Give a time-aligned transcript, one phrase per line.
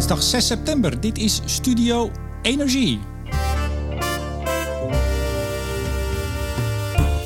[0.00, 1.00] dinsdag 6 september.
[1.00, 2.10] Dit is Studio
[2.42, 2.98] Energie.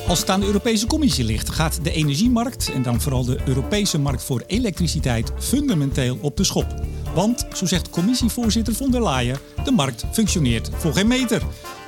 [0.07, 3.99] Als het aan de Europese Commissie ligt, gaat de energiemarkt en dan vooral de Europese
[3.99, 6.75] markt voor elektriciteit fundamenteel op de schop.
[7.13, 11.41] Want, zo zegt commissievoorzitter von der Leyen, de markt functioneert voor geen meter.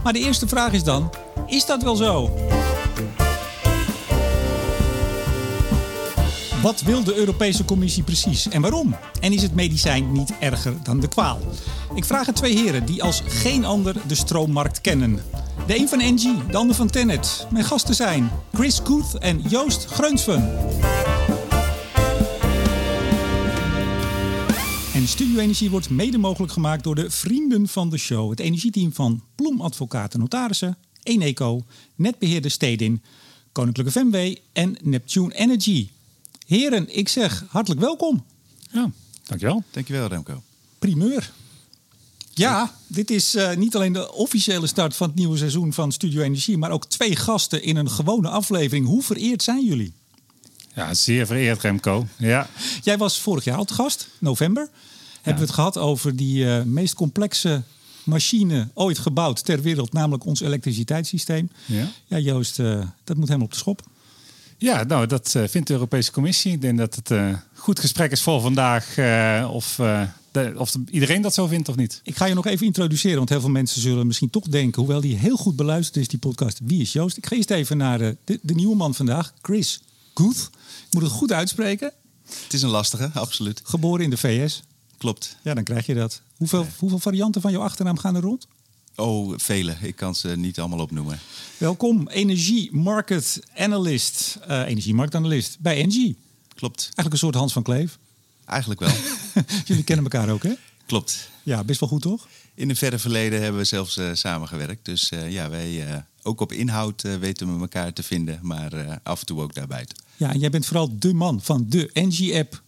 [0.03, 1.09] Maar de eerste vraag is dan:
[1.47, 2.29] is dat wel zo?
[6.61, 8.95] Wat wil de Europese Commissie precies en waarom?
[9.19, 11.39] En is het medicijn niet erger dan de kwaal?
[11.95, 15.19] Ik vraag het twee heren die als geen ander de stroommarkt kennen.
[15.67, 17.47] De een van Engie, de ander van Tennet.
[17.51, 20.41] Mijn gasten zijn Chris Koeth en Joost Greunsven.
[24.93, 28.29] En Studio Energie wordt mede mogelijk gemaakt door de vrienden van de show.
[28.29, 33.01] Het energieteam van Bloem Advocaten Notarissen, Eneco, Netbeheerder Stedin,
[33.51, 35.87] Koninklijke FMW en Neptune Energy.
[36.47, 38.25] Heren, ik zeg hartelijk welkom.
[38.71, 38.91] Ja,
[39.23, 39.63] dankjewel.
[39.71, 40.43] Dankjewel Remco.
[40.79, 41.31] Primeur.
[42.33, 46.21] Ja, dit is uh, niet alleen de officiële start van het nieuwe seizoen van Studio
[46.21, 48.85] Energie, maar ook twee gasten in een gewone aflevering.
[48.85, 49.93] Hoe vereerd zijn jullie?
[50.75, 52.07] Ja, zeer vereerd Remco.
[52.17, 52.49] Ja.
[52.83, 54.69] Jij was vorig jaar al te gast, november.
[55.15, 57.63] Hebben we het gehad over die uh, meest complexe
[58.03, 61.49] machine ooit gebouwd ter wereld, namelijk ons elektriciteitssysteem.
[61.65, 63.81] Ja, ja Joost, uh, dat moet helemaal op de schop.
[64.57, 66.51] Ja, nou, dat uh, vindt de Europese Commissie.
[66.51, 68.97] Ik denk dat het een uh, goed gesprek is voor vandaag.
[68.97, 69.75] Uh, of,
[70.31, 71.99] de, of iedereen dat zo vindt of niet.
[72.03, 75.01] Ik ga je nog even introduceren, want heel veel mensen zullen misschien toch denken, hoewel
[75.01, 77.17] die heel goed beluisterd is, die podcast, wie is Joost?
[77.17, 79.81] Ik ga eerst even naar de, de nieuwe man vandaag, Chris
[80.13, 80.49] Guth.
[80.87, 81.91] Ik moet het goed uitspreken.
[82.43, 83.61] Het is een lastige, absoluut.
[83.63, 84.63] Geboren in de VS.
[84.97, 85.37] Klopt.
[85.43, 86.21] Ja, dan krijg je dat.
[86.37, 88.47] Hoeveel, hoeveel varianten van jouw achternaam gaan er rond?
[88.99, 89.75] Oh, vele.
[89.81, 91.19] Ik kan ze niet allemaal opnoemen.
[91.57, 96.15] Welkom, Energie Market Analyst, uh, energiemarktanalist bij Engie.
[96.55, 96.81] Klopt.
[96.81, 97.97] Eigenlijk een soort Hans van Kleef.
[98.45, 98.89] Eigenlijk wel.
[99.65, 100.53] Jullie kennen elkaar ook, hè?
[100.85, 101.29] Klopt.
[101.43, 102.27] Ja, best wel goed, toch?
[102.53, 104.85] In het verre verleden hebben we zelfs uh, samengewerkt.
[104.85, 109.25] Dus uh, ja, wij ook op inhoud weten we elkaar te vinden, maar af en
[109.25, 109.97] toe ook daarbuiten.
[110.15, 112.61] Ja, en jij bent vooral de man van de Engie-app.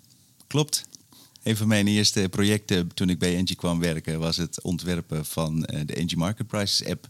[0.48, 0.88] Klopt.
[1.50, 5.60] Een van mijn eerste projecten toen ik bij Engie kwam werken was het ontwerpen van
[5.60, 7.10] de Engie Market Prices app.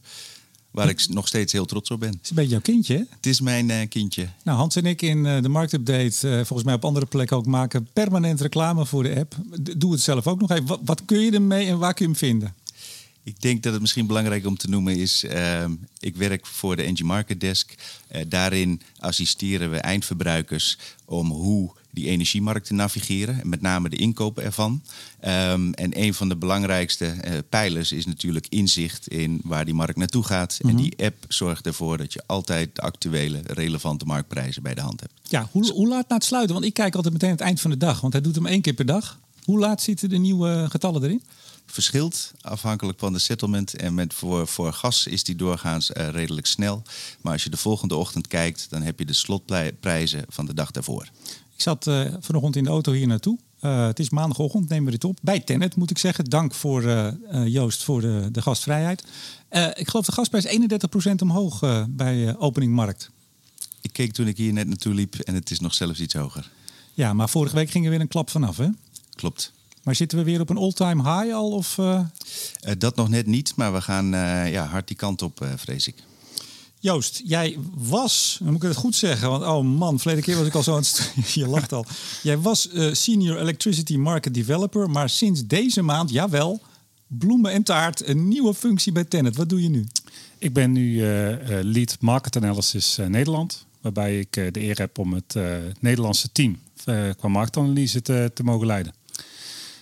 [0.72, 2.10] Waar ik nog steeds heel trots op ben.
[2.10, 3.04] Het is een beetje jouw kindje, hè?
[3.10, 4.30] Het is mijn uh, kindje.
[4.44, 7.46] Nou, Hans en ik in uh, de marktupdate, uh, volgens mij op andere plekken ook,
[7.46, 9.36] maken permanent reclame voor de app.
[9.78, 10.66] Doe het zelf ook nog even.
[10.66, 12.54] Wat, wat kun je ermee en waar kun je hem vinden?
[13.24, 15.66] Ik denk dat het misschien belangrijk om te noemen is, uh,
[16.00, 17.76] ik werk voor de Engie Market Desk.
[18.28, 23.42] Daarin assisteren we eindverbruikers om hoe die energiemarkt te navigeren.
[23.42, 24.82] En met name de inkopen ervan.
[25.26, 29.98] Um, en een van de belangrijkste uh, pijlers is natuurlijk inzicht in waar die markt
[29.98, 30.60] naartoe gaat.
[30.62, 30.78] Mm -hmm.
[30.78, 35.00] En die app zorgt ervoor dat je altijd de actuele, relevante marktprijzen bij de hand
[35.00, 35.14] hebt.
[35.24, 36.54] Ja, hoe, hoe laat na het sluiten?
[36.54, 38.02] Want ik kijk altijd meteen het eind van de dag.
[38.02, 39.20] Want hij doet hem één keer per dag.
[39.44, 41.22] Hoe laat zitten de nieuwe getallen erin?
[41.72, 43.76] verschilt afhankelijk van de settlement.
[43.76, 46.84] En met voor, voor gas is die doorgaans uh, redelijk snel.
[47.22, 50.72] Maar als je de volgende ochtend kijkt, dan heb je de slotprijzen van de dag
[50.72, 51.08] daarvoor.
[51.60, 53.38] Ik zat uh, vanochtend in de auto hier naartoe.
[53.62, 55.18] Uh, het is maandagochtend, nemen we dit op.
[55.22, 56.26] Bij Tennet moet ik zeggen.
[56.26, 56.84] Dank voor
[57.46, 59.04] Joost voor de, de gastvrijheid.
[59.74, 60.60] ik geloof de gasprijs
[61.10, 63.10] 31% omhoog bij opening markt.
[63.82, 66.50] Ik keek toen ik hier net naartoe liep en het is nog zelfs iets hoger.
[66.94, 68.68] Ja, maar vorige week ging er weer een klap vanaf, hè?
[69.16, 69.52] Klopt.
[69.84, 71.52] Maar zitten we weer op een all-time high al?
[71.52, 71.80] Of,
[72.78, 74.08] dat nog net niet, maar we gaan
[74.50, 75.96] ja, hard die kant op, vrees ik.
[76.82, 80.48] Joost, jij was, dan moet ik het goed zeggen, want oh man, verleden keer was
[80.48, 81.86] ik al zo aan het je lacht al.
[82.24, 86.62] Jij was Senior Electricity Market Developer, maar sinds deze maand, jawel,
[87.08, 89.36] bloemen en taart, een nieuwe functie bij Tennet.
[89.36, 89.88] Wat doe je nu?
[90.38, 91.02] Ik ben nu
[91.62, 95.36] Lead Market Analysis Nederland, waarbij ik de eer heb om het
[95.80, 96.60] Nederlandse team
[97.18, 98.94] qua marktanalyse te, te mogen leiden.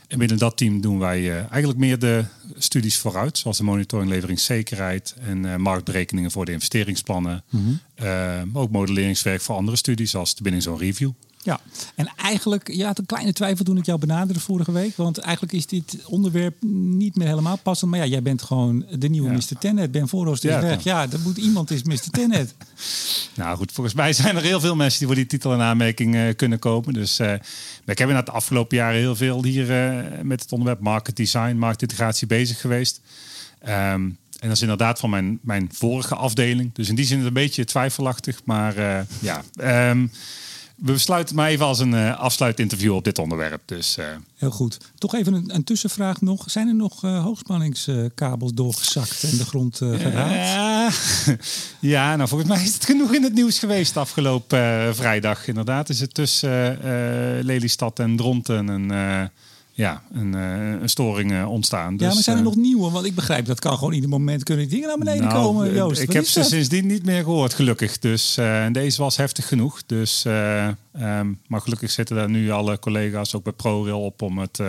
[0.08, 2.26] En binnen dat team doen wij uh, eigenlijk meer de
[2.58, 7.44] studies vooruit, zoals de monitoring leveringszekerheid en uh, marktberekeningen voor de investeringsplannen.
[7.50, 7.64] Mm
[7.96, 8.06] -hmm.
[8.06, 11.12] uh, ook modelleringswerk voor andere studies, zoals de binnenzo'n review.
[11.48, 11.60] Ja,
[11.96, 14.96] en eigenlijk, je had een kleine twijfel toen ik jou benaderde vorige week.
[14.96, 16.56] Want eigenlijk is dit onderwerp
[17.00, 17.92] niet meer helemaal passend.
[17.92, 19.36] Maar ja, jij bent gewoon de nieuwe ja.
[19.36, 19.58] Mr.
[19.60, 19.92] Tenet.
[19.92, 20.84] Ben Voorhoost is ja, weg.
[20.84, 22.10] Ja, er moet iemand is Mr.
[22.12, 22.54] Tenet.
[23.36, 26.16] nou goed, volgens mij zijn er heel veel mensen die voor die titel en aanmerking
[26.16, 26.94] uh, kunnen komen.
[26.94, 27.34] Dus uh,
[27.86, 31.56] ik heb in de afgelopen jaren heel veel hier uh, met het onderwerp market design,
[31.56, 33.02] marktintegratie bezig geweest.
[33.62, 34.18] Um, en
[34.48, 36.74] dat is inderdaad van mijn, mijn vorige afdeling.
[36.74, 38.42] Dus in die zin is het een beetje twijfelachtig.
[38.44, 38.76] Maar
[39.20, 39.44] ja...
[39.90, 40.12] Um,
[40.78, 43.62] we besluiten maar even als een uh, afsluitinterview op dit onderwerp.
[43.66, 44.06] Dus, uh...
[44.36, 44.78] Heel goed.
[44.98, 46.52] Toch even een, een, tussenvraag nog.
[46.52, 51.36] Zijn er nog uh, hoogspanningskabels doorgezakt en de grond geraakt?
[51.80, 55.48] ja, nou volgens mij is het genoeg in het nieuws geweest afgelopen vrijdag.
[55.48, 56.80] Inderdaad is het tussen
[57.42, 58.92] Lelystad en Dronten een,
[59.78, 61.98] ja, een, een storing ontstaan.
[61.98, 62.92] Dus, ja, maar zijn er nog nieuwe?
[62.92, 65.74] Want ik begrijp dat kan gewoon ieder moment kunnen dingen naar beneden nou, komen.
[65.74, 68.00] Joost, ik heb ze sindsdien niet meer gehoord, gelukkig.
[68.00, 68.40] Dus
[68.72, 69.86] deze was heftig genoeg.
[69.86, 74.60] Dus, ehm, maar gelukkig zitten daar nu alle collega's ook bij ProRail op om het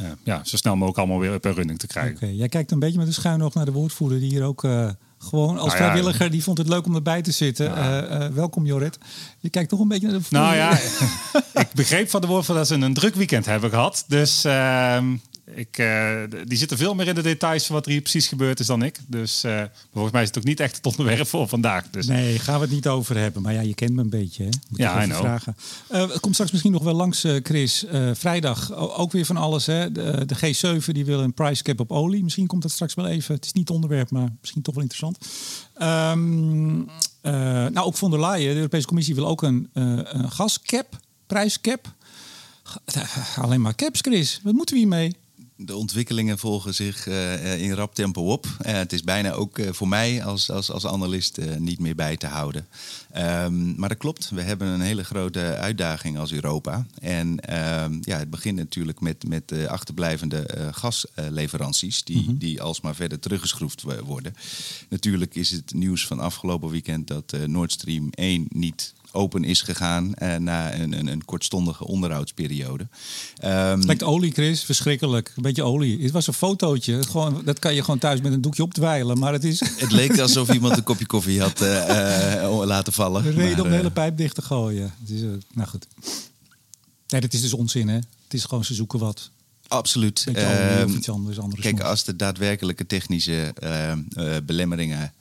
[0.00, 2.16] uh, ja, zo snel mogelijk allemaal weer op een running te krijgen.
[2.16, 2.32] Okay.
[2.32, 4.90] Jij kijkt een beetje met een schuin oog naar de woordvoerder die hier ook uh,
[5.18, 7.66] gewoon als nou vrijwilliger, die vond het leuk om erbij te zitten.
[7.66, 8.98] Uh, welkom Jorrit.
[9.38, 10.72] Je kijkt toch een beetje naar de Nou ja,
[11.62, 14.04] ik begreep van de woordvoerder dat ze een druk weekend hebben gehad.
[14.08, 15.16] Dus ehm,
[15.54, 18.60] ik, uh, die zitten veel meer in de details van wat er hier precies gebeurd
[18.60, 18.98] is dan ik.
[19.06, 19.62] Dus uh,
[19.92, 21.90] volgens mij is het ook niet echt het onderwerp voor vandaag.
[21.90, 22.06] Dus.
[22.06, 23.42] Nee, gaan we het niet over hebben.
[23.42, 24.42] Maar ja, je kent me een beetje.
[24.42, 24.50] Hè?
[24.68, 25.20] Moet ja, I know.
[25.20, 25.56] Vragen.
[25.90, 27.84] Uh, het komt straks misschien nog wel langs, Chris.
[28.12, 29.66] vrijdag ook weer van alles.
[29.66, 29.92] Hè?
[29.92, 32.22] De, de, G7 die wil een price cap op olie.
[32.22, 33.34] Misschien komt dat straks wel even.
[33.34, 35.18] Het is niet onderwerp, maar misschien toch wel interessant.
[35.82, 36.88] Um,
[37.72, 41.94] nou, ook von der Leyen, de Europese Commissie, wil ook een, een gascap, prijscap.
[43.36, 44.40] Alleen maar caps, Chris.
[44.42, 45.16] Wat moeten we hiermee?
[45.56, 48.46] De ontwikkelingen volgen zich uh, in rap tempo op.
[48.46, 52.16] Uh, het is bijna ook uh, voor mij als, als, als analist niet meer bij
[52.16, 52.66] te houden.
[53.16, 56.86] Um, maar dat klopt, we hebben een hele grote uitdaging als Europa.
[57.00, 62.38] En um, ja, het begint natuurlijk met, met de achterblijvende gasleveranties, die, mm -hmm.
[62.38, 64.34] die alsmaar verder teruggeschroefd worden.
[64.88, 70.12] Natuurlijk is het nieuws van afgelopen weekend dat Nord Stream 1 niet open is gegaan
[70.22, 72.86] uh, na een, een, een, kortstondige onderhoudsperiode.
[73.44, 74.64] Um, lijkt olie, Chris.
[74.64, 75.32] Verschrikkelijk.
[75.36, 76.02] Een beetje olie.
[76.02, 77.02] Het was een fotootje.
[77.02, 79.18] Gewoon, dat kan je gewoon thuis met een doekje opdwijlen.
[79.18, 79.60] Maar het is...
[79.60, 83.22] Het leek alsof iemand een kopje koffie had uh, uh, laten vallen.
[83.22, 84.94] De reden om de hele pijp dicht te gooien.
[85.00, 85.20] Het is,
[85.52, 85.86] nou goed.
[87.08, 87.94] Nee, dat is dus onzin, hè?
[87.94, 89.30] Het is gewoon, ze zoeken wat.
[89.68, 90.24] Absoluut.
[90.28, 91.38] Olie of iets anders.
[91.60, 93.54] Kijk, als de daadwerkelijke technische
[94.44, 95.12] belemmeringen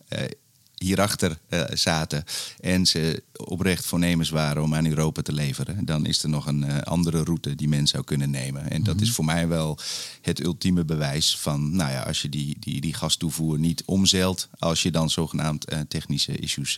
[0.85, 2.23] hierachter uh, zaten
[2.59, 6.65] en ze oprecht voornemens waren om aan Europa te leveren, dan is er nog een
[6.65, 8.69] uh, andere route die men zou kunnen nemen.
[8.69, 9.15] En dat is mhm.
[9.15, 9.77] voor mij wel
[10.21, 14.83] het ultieme bewijs van, nou ja, als je die, die, die gastoevoer niet omzeilt, als
[14.83, 16.77] je dan zogenaamd uh, technische issues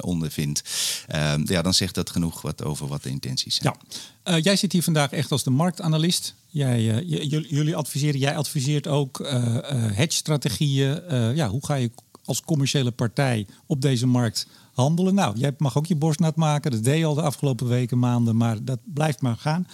[0.00, 0.62] ondervindt,
[1.06, 3.74] ehm, ja, dan zegt dat genoeg wat over wat de intenties zijn.
[4.24, 4.38] Ja.
[4.38, 6.34] jij zit hier vandaag echt als de marktanalist.
[6.50, 7.04] Jij,
[7.48, 9.18] jullie adviseren, jij adviseert ook
[9.92, 11.02] hedge-strategieën.
[11.34, 11.90] ja, hoe ga je
[12.28, 15.14] als commerciële partij op deze markt handelen.
[15.14, 16.70] Nou, jij mag ook je borst nat maken.
[16.70, 19.66] Dat deed je al de afgelopen weken, maanden, maar dat blijft maar gaan.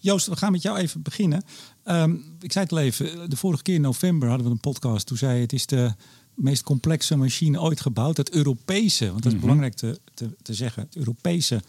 [0.00, 1.44] Joost, we gaan met jou even beginnen.
[1.84, 5.06] Ehm, ik zei het al even, de vorige keer in november hadden we een podcast.
[5.06, 5.94] Toen zei je, het is de
[6.34, 8.16] meest complexe machine ooit gebouwd.
[8.16, 9.40] Het Europese, want dat is mhm.
[9.40, 10.82] belangrijk te, te, te, zeggen.
[10.82, 11.62] Het Europese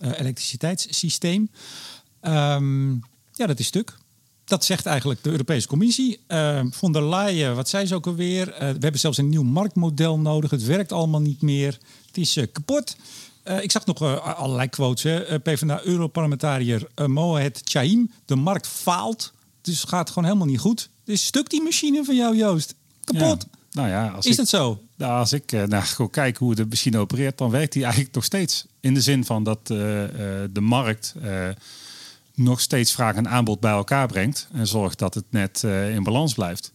[0.00, 1.50] uh, elektriciteitssysteem.
[2.22, 3.00] Um,
[3.32, 3.98] ja, dat is stuk
[4.44, 6.20] dat zegt eigenlijk de Europese Commissie.
[6.28, 8.48] Uh, von der Leyen, wat zei ze ook alweer?
[8.48, 10.50] Uh, we hebben zelfs een nieuw marktmodel nodig.
[10.50, 11.78] Het werkt allemaal niet meer.
[12.06, 12.96] Het is uh, kapot.
[13.60, 15.02] ik zag nog allerlei quotes.
[15.02, 15.40] Hè.
[15.40, 18.10] PvdA-europarlementariër Mohamed Chaim.
[18.24, 19.32] De markt faalt.
[19.60, 20.88] Dus het gaat gewoon helemaal niet goed.
[21.04, 22.74] Dus stuk die machine van jou, Joost.
[23.04, 23.46] Kapot.
[23.50, 23.58] Ja.
[23.72, 24.82] Nou ja, als is ik, dat zo?
[24.96, 28.14] Nou, als ik uh, nou, gewoon kijk hoe de machine opereert, dan werkt die eigenlijk
[28.14, 28.66] nog steeds.
[28.80, 31.14] In de zin van dat de markt
[32.42, 36.02] nog steeds vraag en aanbod bij elkaar brengt en zorgt dat het net uh, in
[36.02, 36.72] balans blijft.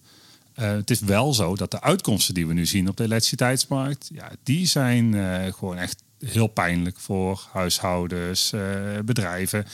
[0.59, 4.09] Uh, het is wel zo dat de uitkomsten die we nu zien op de elektriciteitsmarkt,
[4.13, 8.53] ja, die zijn uh, gewoon echt heel pijnlijk voor huishoudens,
[9.05, 9.65] bedrijven.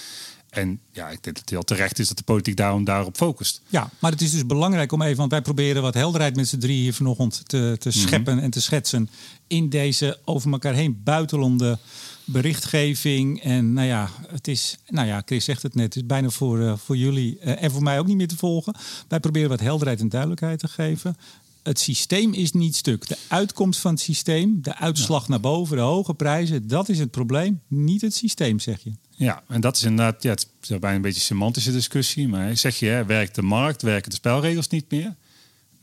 [0.53, 3.61] En ja, ik denk dat het heel terecht is dat de politiek daarom daarop focust.
[3.67, 6.57] Ja, maar het is dus belangrijk om even, want wij proberen wat helderheid met z'n
[6.57, 7.97] drie hier vanochtend te, te mhm.
[7.97, 9.09] scheppen en te schetsen
[9.47, 11.77] in deze over elkaar heen buitelende
[12.25, 13.41] berichtgeving.
[13.41, 16.59] En nou ja, het is, nou ja, Chris zegt het net, het is bijna voor,
[16.59, 18.75] uh, voor jullie uh, en voor mij ook niet meer te volgen.
[19.07, 21.17] Wij proberen wat helderheid en duidelijkheid te geven.
[21.63, 23.07] Het systeem is niet stuk.
[23.07, 27.11] De uitkomst van het systeem, de uitslag naar boven, de hoge prijzen, dat is het
[27.11, 27.61] probleem.
[27.67, 28.91] Niet het systeem, zeg je.
[29.09, 32.27] Ja, en dat is inderdaad, ja, het is bijna een beetje een semantische discussie.
[32.27, 35.15] Maar zeg je, hè, werkt de markt, werken de spelregels niet meer?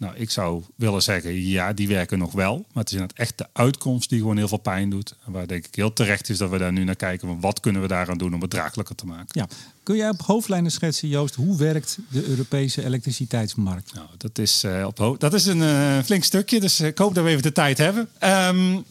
[0.01, 2.55] Nou, ik zou willen zeggen, ja, die werken nog wel.
[2.55, 5.15] Maar het is inderdaad echt de uitkomst die gewoon heel veel pijn doet.
[5.27, 7.29] En waar denk ik heel terecht is dat we daar nu naar kijken.
[7.29, 9.27] Van wat kunnen we daaraan doen om het draaglijker te maken?
[9.29, 9.49] Ja.
[9.83, 13.95] Kun jij op hoofdlijnen schetsen, Joost, hoe werkt de Europese elektriciteitsmarkt?
[13.95, 17.25] Nou, dat is, uh, op dat is een uh, flink stukje, dus ik hoop dat
[17.25, 18.09] we even de tijd hebben.
[18.25, 18.85] Um,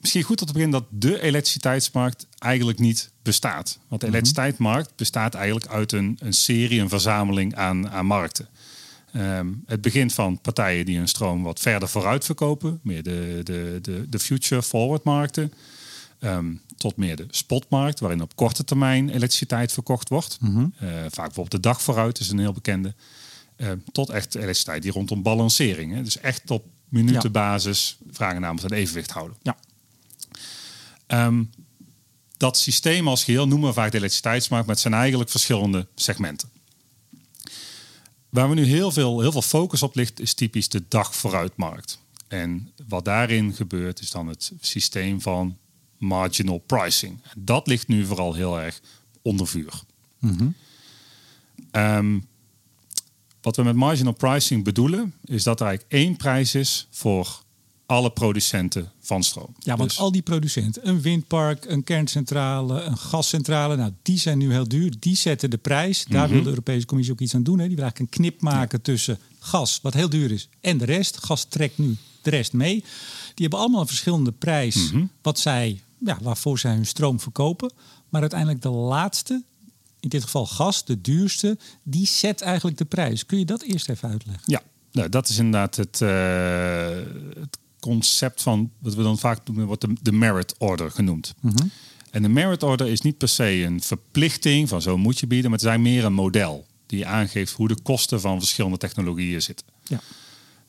[0.00, 3.78] misschien goed om te beginnen dat de elektriciteitsmarkt eigenlijk niet bestaat.
[3.88, 4.16] Want de mhm.
[4.16, 8.48] elektriciteitsmarkt bestaat eigenlijk uit een, een serie, een verzameling aan, aan markten.
[9.16, 13.78] Ehm, het begint van partijen die hun stroom wat verder vooruit verkopen, meer de, de,
[13.82, 15.52] de, de future forward markten,
[16.18, 20.38] ehm, tot meer de spotmarkt, waarin op korte termijn elektriciteit verkocht wordt.
[20.40, 20.66] Mhm.
[20.78, 22.94] Eh, vaak bijvoorbeeld de dag vooruit is een heel bekende.
[23.56, 25.94] Ehm, tot echt elektriciteit die rondom balancering.
[25.94, 26.02] Hè.
[26.02, 29.36] Dus echt op minutenbasis vragen namens het evenwicht houden.
[29.42, 29.56] Ja.
[32.36, 36.48] dat systeem als geheel noemen we vaak de elektriciteitsmarkt, maar het zijn eigenlijk verschillende segmenten.
[38.36, 42.00] Waar we nu heel veel, heel veel focus op ligt, is typisch de dag vooruitmarkt.
[42.28, 45.56] En wat daarin gebeurt, is dan het systeem van
[45.98, 47.20] marginal pricing.
[47.36, 48.80] Dat ligt nu vooral heel erg
[49.22, 49.82] onder vuur.
[51.70, 52.18] Ehm,
[53.40, 57.42] wat we met marginal pricing bedoelen, is dat er eigenlijk één prijs is voor
[57.86, 59.54] alle producenten van stroom.
[59.58, 64.38] Ja, want Dus- al die producenten, een windpark, een kerncentrale, een gascentrale, nou, die zijn
[64.38, 64.92] nu heel duur.
[64.98, 66.04] Die zetten de prijs.
[66.08, 66.32] Daar Mhm.
[66.34, 67.58] wil de Europese Commissie ook iets aan doen.
[67.58, 67.66] Hè.
[67.66, 71.16] Die wil eigenlijk een knip maken tussen gas, wat heel duur is, en de rest.
[71.24, 72.74] Gas trekt nu de rest mee.
[72.80, 72.84] Die
[73.34, 75.04] hebben allemaal een verschillende prijs, Mhm.
[75.22, 77.72] wat zij, ja, waarvoor zij hun stroom verkopen.
[78.08, 79.42] Maar uiteindelijk de laatste,
[80.00, 83.26] in dit geval gas, de duurste, die zet eigenlijk de prijs.
[83.26, 84.42] Kun je dat eerst even uitleggen?
[84.46, 84.62] Ja,
[84.92, 86.88] nou, dat is inderdaad het, eh,
[87.40, 91.34] het concept van wat we dan vaak noemen, wordt de, de merit order genoemd.
[92.10, 95.50] En de merit order is niet per se een verplichting van zo moet je bieden,
[95.50, 99.42] maar het is eigenlijk meer een model die aangeeft hoe de kosten van verschillende technologieën
[99.42, 99.66] zitten.
[99.82, 100.00] Ja.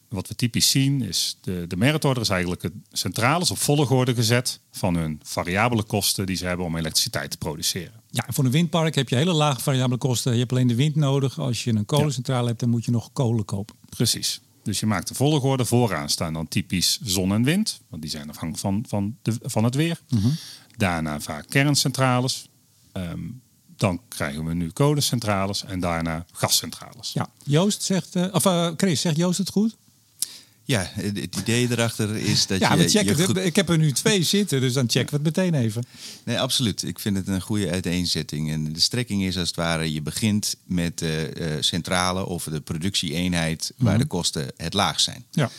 [0.09, 4.15] Wat we typisch zien is de, de merit order is eigenlijk het centrales op volgorde
[4.15, 8.01] gezet van hun variabele kosten die ze hebben om elektriciteit te produceren.
[8.09, 10.33] Ja, voor een windpark heb je hele lage variabele kosten.
[10.33, 11.39] Je hebt alleen de wind nodig.
[11.39, 13.75] Als je een kolencentrale hebt, dan moet je nog kolen kopen.
[13.89, 14.41] Precies.
[14.67, 15.65] Dus je maakt de volgorde.
[15.65, 17.81] Vooraan staan dan typisch zon en wind.
[17.89, 20.01] Want die zijn afhankelijk van, van, de, van het weer.
[20.77, 22.49] Daarna vaak kerncentrales.
[22.91, 23.19] Ehm,
[23.75, 25.63] dan krijgen we nu kolencentrales.
[25.63, 27.13] En daarna gascentrales.
[27.13, 29.75] Ja, Joost zegt, eh, of eh, Chris, zegt Joost het goed?
[30.67, 32.89] Ja, het idee erachter is dat Ja, je...
[32.89, 33.37] checken je het.
[33.37, 35.85] Ik heb er nu twee zitten, dus dan checken we het meteen even.
[36.23, 36.83] Nee, absoluut.
[36.83, 38.51] Ik vind het een goede uiteenzetting.
[38.51, 42.61] En de strekking is als het ware, je begint met de eh, centrale of de
[42.61, 45.25] productieeenheid waar de kosten het laagst zijn.
[45.31, 45.49] Ja.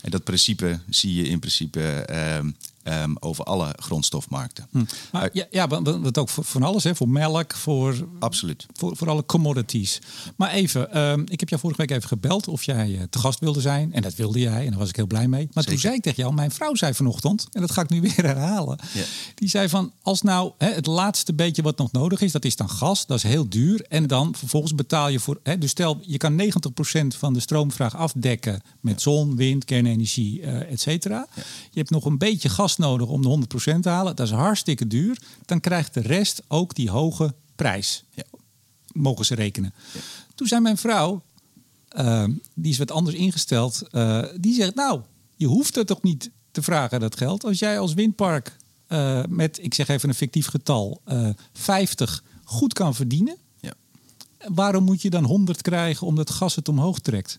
[0.00, 2.50] En dat principe zie je in principe ehm,
[2.88, 4.68] ehm, over alle grondstofmarkten.
[5.12, 6.94] Maar ja, ja want- ook voor, van alles, hè?
[6.94, 8.66] voor melk, voor, Absoluut.
[8.72, 9.98] voor, voor alle commodities.
[10.36, 13.38] Maar even, ehm, ik heb jou vorige week even gebeld of jij eh, te gast
[13.38, 13.92] wilde zijn.
[13.92, 15.48] En dat wilde jij en daar was ik heel blij mee.
[15.52, 18.00] Maar toen zei ik tegen jou, mijn vrouw zei vanochtend, en dat ga ik nu
[18.08, 18.78] weer herhalen.
[19.34, 22.56] Die zei van, als nou hè, het laatste beetje wat nog nodig is, dat is
[22.56, 23.80] dan gas, dat is heel duur.
[23.88, 27.96] En dan vervolgens betaal je voor, hè, dus stel je kan 90% van de stroomvraag
[27.96, 31.26] afdekken met zon, wind, kernenergie, eh et cetera.
[31.70, 34.16] Je hebt nog een beetje gas nodig om de 100% te halen.
[34.16, 35.22] Dat is hartstikke duur.
[35.44, 38.04] Dan krijgt de rest ook die hoge prijs.
[38.14, 38.24] Ja.
[38.92, 39.74] Mogen ze rekenen.
[40.34, 41.22] Toen zei mijn vrouw,
[41.88, 45.00] eh, die is wat anders ingesteld, eh, die zegt nou,
[45.36, 47.44] je hoeft het toch niet te vragen dat geld.
[47.44, 48.56] Als jij als windpark
[48.86, 53.36] eh, met, ik zeg even een fictief getal, eh 50 goed kan verdienen.
[53.60, 53.74] Ja.
[54.38, 57.38] Waarom moet je dan 100 krijgen omdat gas het omhoog trekt?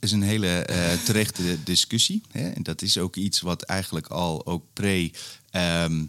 [0.00, 2.22] Is een hele eh, terechte discussie.
[2.30, 2.48] Hè?
[2.48, 5.10] En dat is ook iets wat eigenlijk al ook pre
[5.50, 6.04] ehm,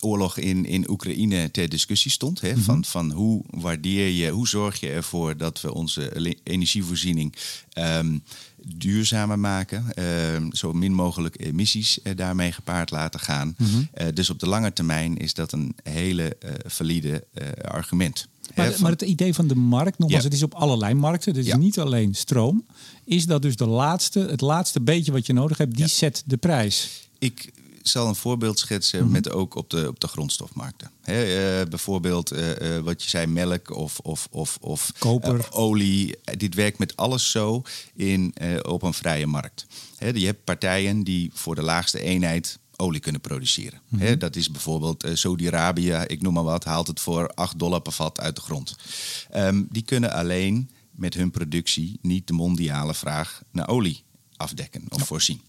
[0.00, 2.40] oorlog in, in Oekraïne ter discussie stond.
[2.40, 2.56] Hè?
[2.56, 7.34] van, van hoe waardeer je, hoe zorg je ervoor dat we onze energievoorziening
[7.72, 8.18] ehm,
[8.56, 13.56] duurzamer maken, ehm, zo min mogelijk emissies eh, daarmee gepaard laten gaan.
[13.92, 16.36] Eh, dus op de lange termijn is dat een hele
[16.66, 17.26] valide
[17.64, 18.28] argument.
[18.54, 20.28] Maar, het idee van de markt, nogmaals, Ja.
[20.28, 21.36] het is op allerlei markten.
[21.36, 21.56] Is Ja.
[21.56, 22.66] niet alleen stroom.
[23.04, 25.88] Is dat dus de laatste, het laatste beetje wat je nodig hebt, die Ja.
[25.90, 27.08] zet de prijs.
[27.18, 27.52] Ik
[27.82, 30.90] zal een voorbeeld schetsen met ook op de, op de grondstofmarkten.
[31.02, 31.14] Eh,
[31.68, 35.48] bijvoorbeeld eh, eh, wat je zei, melk of, of, of, of Koper.
[35.52, 36.14] olie.
[36.36, 37.62] Dit werkt met alles zo
[37.94, 39.66] in, op een vrije markt.
[40.14, 43.80] Je hebt partijen die voor de laagste eenheid olie kunnen produceren.
[43.96, 47.80] Hè, dat is bijvoorbeeld eh, Saudi-Arabië, ik noem maar wat, haalt het voor 8 dollar
[47.80, 48.76] per vat uit de grond.
[49.30, 54.02] Ehm, die kunnen alleen met hun productie niet de mondiale vraag naar olie
[54.36, 55.40] afdekken of voorzien.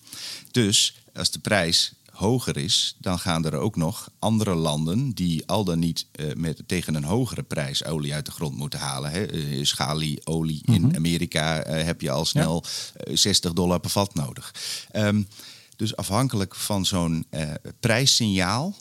[0.51, 5.63] Dus als de prijs hoger is, dan gaan er ook nog andere landen die al
[5.63, 9.11] dan niet eh, met, tegen een hogere prijs olie uit de grond moeten halen.
[9.11, 9.25] Hè.
[9.25, 12.63] Eh, olie in Amerika eh, heb je al snel
[12.95, 14.53] eh, 60 dollar per vat nodig.
[14.91, 15.23] Ehm,
[15.81, 18.75] dus afhankelijk van zo'n eh, prijssignaal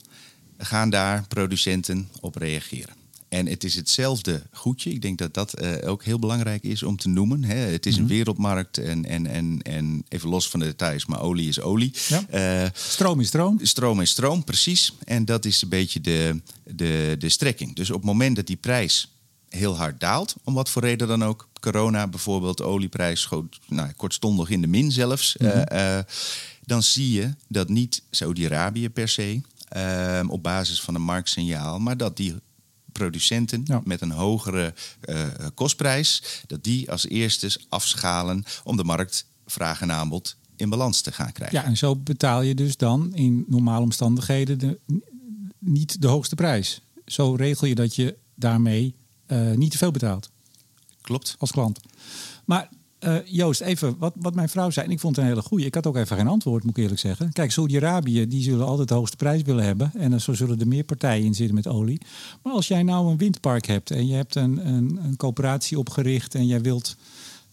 [0.59, 2.95] gaan daar producenten op reageren.
[3.29, 4.91] En het is hetzelfde goedje.
[4.91, 7.45] Ik denk dat dat eh, ook heel belangrijk is om te noemen.
[7.45, 7.55] Hè.
[7.55, 11.49] Het is een wereldmarkt en, en, en, en even los van de details, maar olie
[11.49, 11.93] is olie.
[12.09, 12.27] Ja.
[12.29, 13.59] Eh, Stroom is stroom.
[13.63, 14.93] Stroom is stroom, precies.
[15.05, 17.75] En dat is een beetje de, de, de strekking.
[17.75, 19.15] Dus op het moment dat die prijs
[19.49, 24.51] heel hard daalt, om wat voor reden dan ook, corona bijvoorbeeld, olieprijs schoot nou, kortstondig
[24.51, 25.99] in de min zelfs, eh,
[26.71, 31.97] dan zie je dat niet Saudi-Arabië per se eh, op basis van een marktsignaal, maar
[31.97, 32.35] dat die
[32.93, 33.81] producenten Ja.
[33.85, 39.93] met een hogere eh, kostprijs, dat die als eerste afschalen om de markt vraag en
[39.93, 41.59] aanbod in balans te gaan krijgen.
[41.59, 44.79] Ja, en zo betaal je dus dan in normale omstandigheden de,
[45.59, 46.81] niet de hoogste prijs.
[47.07, 48.95] Zo regel je dat je daarmee
[49.27, 50.31] eh, niet te veel betaalt.
[51.01, 51.35] klopt.
[51.39, 51.81] Als klant.
[52.45, 52.69] Maar
[53.01, 55.65] uh, Joost, even wat, wat mijn vrouw zei, en ik vond het een hele goede.
[55.65, 57.33] Ik had ook even geen antwoord, moet ik eerlijk zeggen.
[57.33, 59.91] Kijk, Saudi-Arabië, die zullen altijd de hoogste prijs willen hebben.
[59.95, 62.01] En zo zullen er meer partijen in zitten met olie.
[62.43, 66.35] Maar als jij nou een windpark hebt en je hebt een, een, een coöperatie opgericht
[66.35, 66.97] en jij wilt,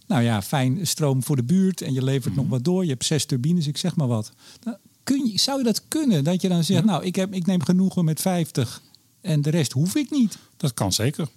[0.07, 2.53] nou ja, fijn stroom voor de buurt en je levert nog mhm.
[2.53, 2.83] wat door.
[2.83, 4.31] Je hebt zes turbines, ik zeg maar wat.
[4.59, 6.23] Dan kun je, zou je dat kunnen?
[6.23, 8.81] Dat je dan zegt, nou, ik, heb, ik neem genoegen met 50
[9.21, 10.37] en de rest hoef ik niet.
[10.57, 11.27] Dat kan zeker.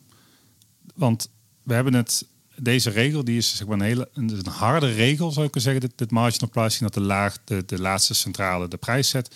[0.94, 1.28] Want
[1.62, 2.24] we hebben het
[2.62, 5.88] deze regel die is zeg maar een hele een, harde regel, zou ik kunnen zeggen.
[5.88, 9.34] Dit, dit marginal pricing, dat de, laag, de, de laatste centrale de prijs zet.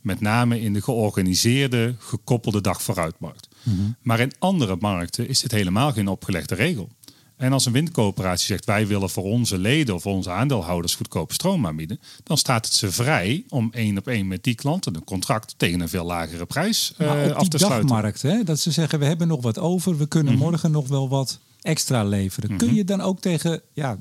[0.00, 3.48] Met name in de georganiseerde, gekoppelde dag vooruitmarkt.
[3.62, 6.88] Mm Maar in andere markten is dit helemaal geen opgelegde regel.
[7.36, 11.66] En als een windcoöperatie zegt wij willen voor onze leden of onze aandeelhouders goedkope stroom
[11.66, 15.54] aanbieden, dan staat het ze vrij om één op één met die klanten een contract
[15.56, 17.88] tegen een veel lagere prijs uh, af te sluiten.
[17.88, 18.44] Dagmarkt, hè?
[18.44, 20.42] dat ze zeggen we hebben nog wat over, we kunnen mhm.
[20.42, 22.56] morgen nog wel wat extra leveren.
[22.56, 22.76] Kun mhm.
[22.76, 23.98] je dan ook tegen ja,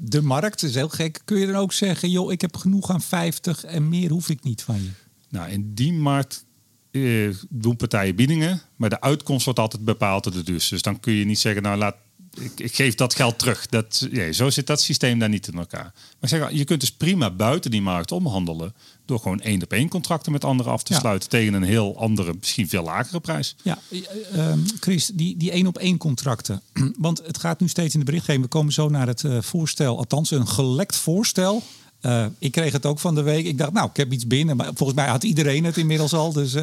[0.00, 3.02] de markt, is heel gek, kun je dan ook zeggen, joh, ik heb genoeg aan
[3.02, 4.90] 50 en meer hoef ik niet van je?
[5.28, 6.44] Nou, in die markt
[6.90, 10.68] eh, doen partijen biedingen, maar de uitkomst wordt altijd bepaald door de dus.
[10.68, 11.96] Dus dan kun je niet zeggen, nou laat
[12.40, 13.66] ik, ik, geef dat geld terug.
[13.66, 15.92] Dat, ja, zo zit dat systeem daar niet in elkaar.
[16.20, 18.74] Maar zeg, je kunt dus prima buiten die markt omhandelen.
[19.08, 21.28] Door gewoon één op één contracten met anderen af te sluiten.
[21.28, 23.56] Tegen een heel andere, misschien veel lagere prijs.
[23.62, 26.62] Ja, uh, Chris, die, die één op één contracten.
[26.98, 28.44] Want het gaat nu steeds in de berichtgeving.
[28.44, 31.62] We komen zo naar het uh, voorstel, althans een gelekt voorstel.
[32.02, 33.46] Uh, ik kreeg het ook van de week.
[33.46, 34.56] Ik dacht, nou, ik heb iets binnen.
[34.56, 36.32] Maar volgens mij had iedereen het inmiddels al.
[36.32, 36.54] Dus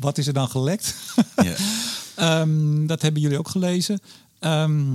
[0.00, 0.94] wat is er dan gelekt?
[2.16, 2.40] Ja.
[2.40, 4.00] um, dat hebben jullie ook gelezen.
[4.40, 4.86] Um,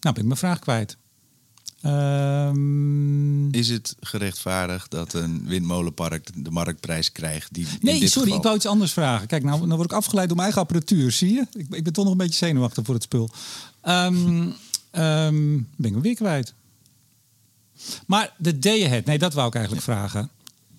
[0.00, 0.96] nou, ben ik mijn vraag kwijt.
[1.86, 7.54] Um, is het gerechtvaardigd dat een windmolenpark de marktprijs krijgt?
[7.54, 9.26] Die nee, sorry, ik wou iets anders vragen.
[9.26, 11.46] Kijk, nou, nou word ik afgeleid door mijn eigen apparatuur, zie je?
[11.52, 13.30] Ik, ik ben toch nog een beetje zenuwachtig voor het spul.
[13.84, 14.56] Um,
[15.76, 16.54] ben ik weer kwijt.
[18.06, 20.30] Maar de day nee, dat wou ik eigenlijk vragen.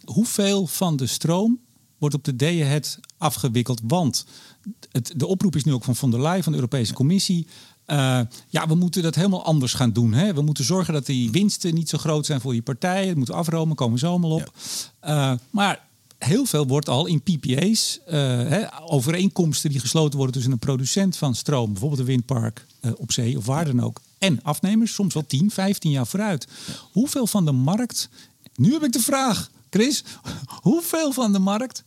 [0.04, 1.60] Hoeveel van de stroom
[1.98, 2.82] wordt op de day
[3.18, 3.82] afgewikkeld?
[3.84, 4.26] Want
[4.92, 7.48] het, de oproep is nu ook van von der Leyen, van de Europese Commissie.
[7.88, 8.20] Uh,
[8.50, 10.14] ja, we moeten dat helemaal anders gaan doen.
[10.14, 10.34] Hè?
[10.34, 13.12] We moeten zorgen dat die winsten niet zo groot zijn voor die partijen.
[13.12, 14.54] We moeten afromen, komen zo allemaal op.
[15.06, 15.82] Uh, maar
[16.18, 18.14] heel veel wordt al in PPA's, uh,
[18.48, 22.66] hè, overeenkomsten die gesloten worden tussen een producent van stroom, bijvoorbeeld een windpark
[22.98, 26.48] op zee of waar dan ook, en afnemers, soms wel 10, 15 jaar vooruit.
[26.92, 28.10] Hoeveel van de markt,
[28.56, 30.04] nu heb ik de vraag, Chris,
[30.62, 31.84] hoeveel van de markt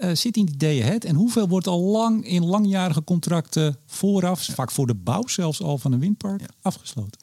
[0.00, 1.04] uh, zit in die ahead?
[1.04, 5.78] En hoeveel wordt al lang in langjarige contracten vooraf, vaak voor de bouw zelfs al
[5.78, 7.20] van een windpark, afgesloten?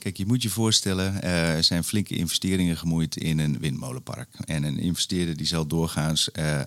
[0.00, 4.28] Kijk, je moet je voorstellen, er zijn flinke investeringen gemoeid in een windmolenpark.
[4.44, 6.60] En een investeerder die zal doorgaans uh,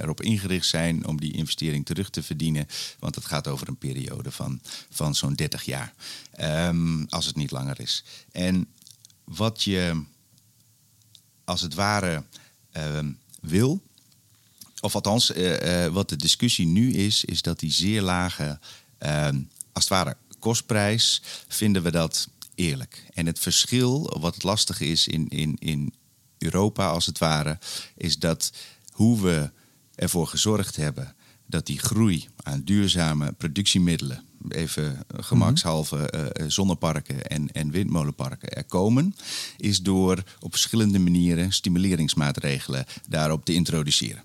[0.00, 2.66] erop ingericht zijn om die investering terug te verdienen.
[2.98, 5.94] Want het gaat over een periode van, van zo'n 30 jaar.
[6.40, 8.04] Um, als het niet langer is.
[8.32, 8.66] En
[9.24, 10.02] wat je
[11.44, 12.24] als het ware
[12.76, 12.98] uh,
[13.40, 13.82] wil,
[14.80, 18.58] of althans, uh, uh, wat de discussie nu is, is dat die zeer lage,
[19.02, 19.28] uh,
[19.72, 23.04] als het ware, kostprijs, vinden we dat eerlijk.
[23.14, 25.92] En het verschil, wat het lastige is in, in, in
[26.38, 27.58] Europa als het ware,
[27.96, 28.52] is dat
[28.92, 29.50] hoe we
[29.94, 31.14] ervoor gezorgd hebben
[31.46, 39.14] dat die groei aan duurzame productiemiddelen, even gemakshalve uh, zonneparken en, en windmolenparken er komen,
[39.56, 44.22] is door op verschillende manieren stimuleringsmaatregelen daarop te introduceren.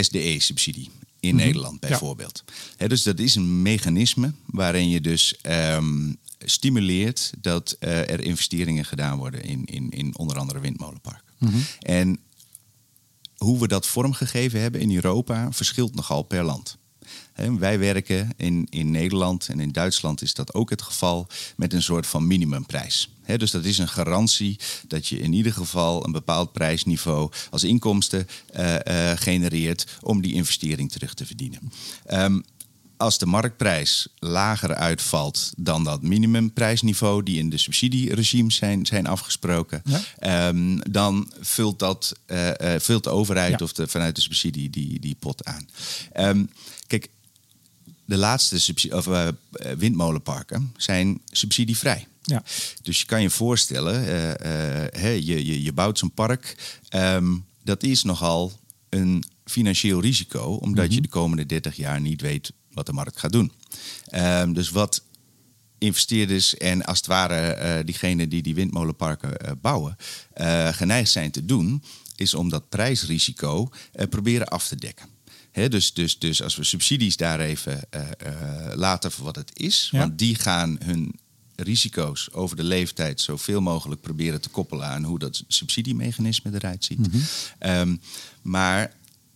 [0.00, 1.44] SDE-subsidie in mhm.
[1.44, 2.44] Nederland bijvoorbeeld.
[2.86, 9.18] dus dat is een mechanisme waarin je dus ehm, stimuleert dat uh, er investeringen gedaan
[9.18, 11.22] worden in, in, in onder andere windmolenparken.
[11.38, 11.56] Mhm.
[11.80, 12.18] En
[13.36, 16.76] hoe we dat vormgegeven hebben in Europa verschilt nogal per land.
[17.34, 21.82] Wij werken in, in Nederland en in Duitsland is dat ook het geval met een
[21.82, 23.10] soort van minimumprijs.
[23.36, 28.28] dus dat is een garantie dat je in ieder geval een bepaald prijsniveau als inkomsten
[28.56, 31.72] uh, uh, genereert om die investering terug te verdienen.
[32.12, 32.44] Um,
[32.96, 39.82] als de marktprijs lager uitvalt dan dat minimumprijsniveau die in de subsidieregimes zijn, zijn afgesproken,
[40.18, 45.16] ehm, dan vult, dat, uh, vult de overheid of de, vanuit de subsidie die, die
[45.18, 45.68] pot aan.
[46.16, 46.50] Um,
[46.86, 47.08] kijk,
[48.04, 49.28] de laatste subsidie, of, uh,
[49.76, 52.06] windmolenparken zijn subsidievrij.
[52.22, 52.42] Ja.
[52.82, 54.02] Dus je kan je voorstellen,
[55.24, 56.56] je, je, je bouwt zo'n park,
[56.94, 58.52] um, dat is nogal
[58.88, 61.02] een financieel risico, omdat je mhm.
[61.02, 63.52] de komende 30 jaar niet weet wat de markt gaat doen.
[64.14, 65.02] Um, dus wat
[65.78, 69.96] investeerders en als het ware uh, diegenen die die windmolenparken uh, bouwen,
[70.36, 71.82] uh, geneigd zijn te doen,
[72.16, 73.68] is om dat prijsrisico
[74.08, 75.08] proberen af te dekken.
[75.54, 79.88] Dus, dus, dus als we subsidies daar even uh, uh, laten voor wat het is,
[79.92, 79.98] Ja.
[79.98, 81.14] want die gaan hun
[81.56, 87.08] risico's over de leeftijd zoveel mogelijk proberen te koppelen aan hoe dat subsidiemechanisme eruit ziet.
[87.58, 87.96] Ehm,
[88.42, 88.92] maar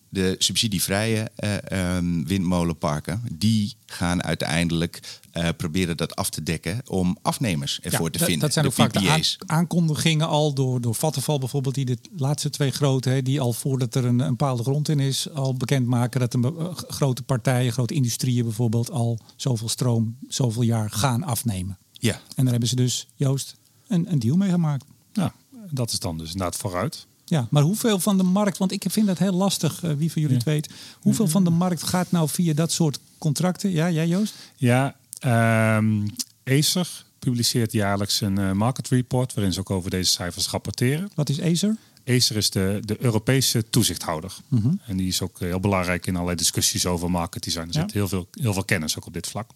[0.09, 5.01] de subsidievrije eh, ehm, windmolenparken, die gaan uiteindelijk
[5.43, 8.39] eh, proberen dat af te dekken om afnemers ervoor Ja, te vinden.
[8.41, 12.51] Dat zijn de ook vaak de aankondigingen al door, door Vattenfall bijvoorbeeld, die de laatste
[12.51, 16.21] twee grote, hè, die al voordat er een, een bepaalde grond in is, al bekendmaken
[16.21, 21.79] dat een eh, grote partijen, grote industrieën bijvoorbeeld, al zoveel stroom, zoveel jaar gaan afnemen.
[21.93, 23.57] Ja, En daar hebben ze dus, Joost,
[23.89, 24.85] een, een deal mee gemaakt.
[25.13, 25.31] Nou,
[25.71, 27.07] dat is dan dus inderdaad vooruit.
[27.25, 30.23] Ja, maar hoeveel van de markt, want ik vind dat heel lastig, eh, wie van
[30.23, 30.43] jullie Ja.
[30.45, 30.69] het weet,
[31.01, 33.71] hoeveel van de markt gaat nou via dat soort contracten?
[33.71, 34.35] Ja, jij Joost?
[34.57, 36.07] Ja, ehm,
[36.45, 41.11] Acer publiceert jaarlijks een eh, market report waarin ze ook over deze cijfers rapporteren.
[41.15, 41.77] Wat is Acer?
[42.07, 44.37] Acer is de, de Europese toezichthouder.
[44.49, 44.71] Mhm.
[44.87, 47.69] En die is ook eh, heel belangrijk in allerlei discussies over market design.
[47.69, 47.81] Er Ja.
[47.81, 49.51] zit heel veel, heel veel kennis ook op dit vlak.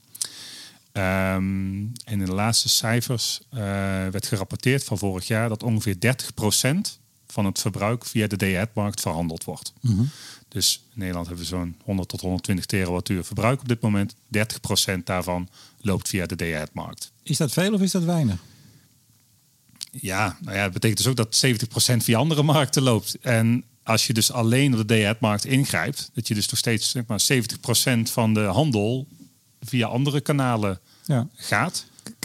[0.93, 1.43] Ehm,
[2.05, 3.59] en in de laatste cijfers eh,
[4.11, 6.99] werd gerapporteerd van vorig jaar dat ongeveer 30%
[7.33, 9.73] van het verbruik via de day-ahead-markt verhandeld wordt.
[9.81, 10.03] Mhm.
[10.49, 14.15] Dus in Nederland hebben we zo'n 100 tot 120 terawattuur verbruik op dit moment.
[14.29, 15.49] 30% daarvan
[15.81, 17.13] loopt via de day-ahead-markt.
[17.23, 18.37] Is dat veel of is dat weinig?
[19.91, 23.19] Ja, nou ja, dat betekent dus ook dat 70% via andere markten loopt.
[23.21, 27.07] En als je dus alleen op de day-ahead-markt ingrijpt, dat je dus nog steeds zeg
[27.07, 29.07] maar, 70% van de handel
[29.61, 31.29] via andere kanalen Ja.
[31.35, 31.85] gaat.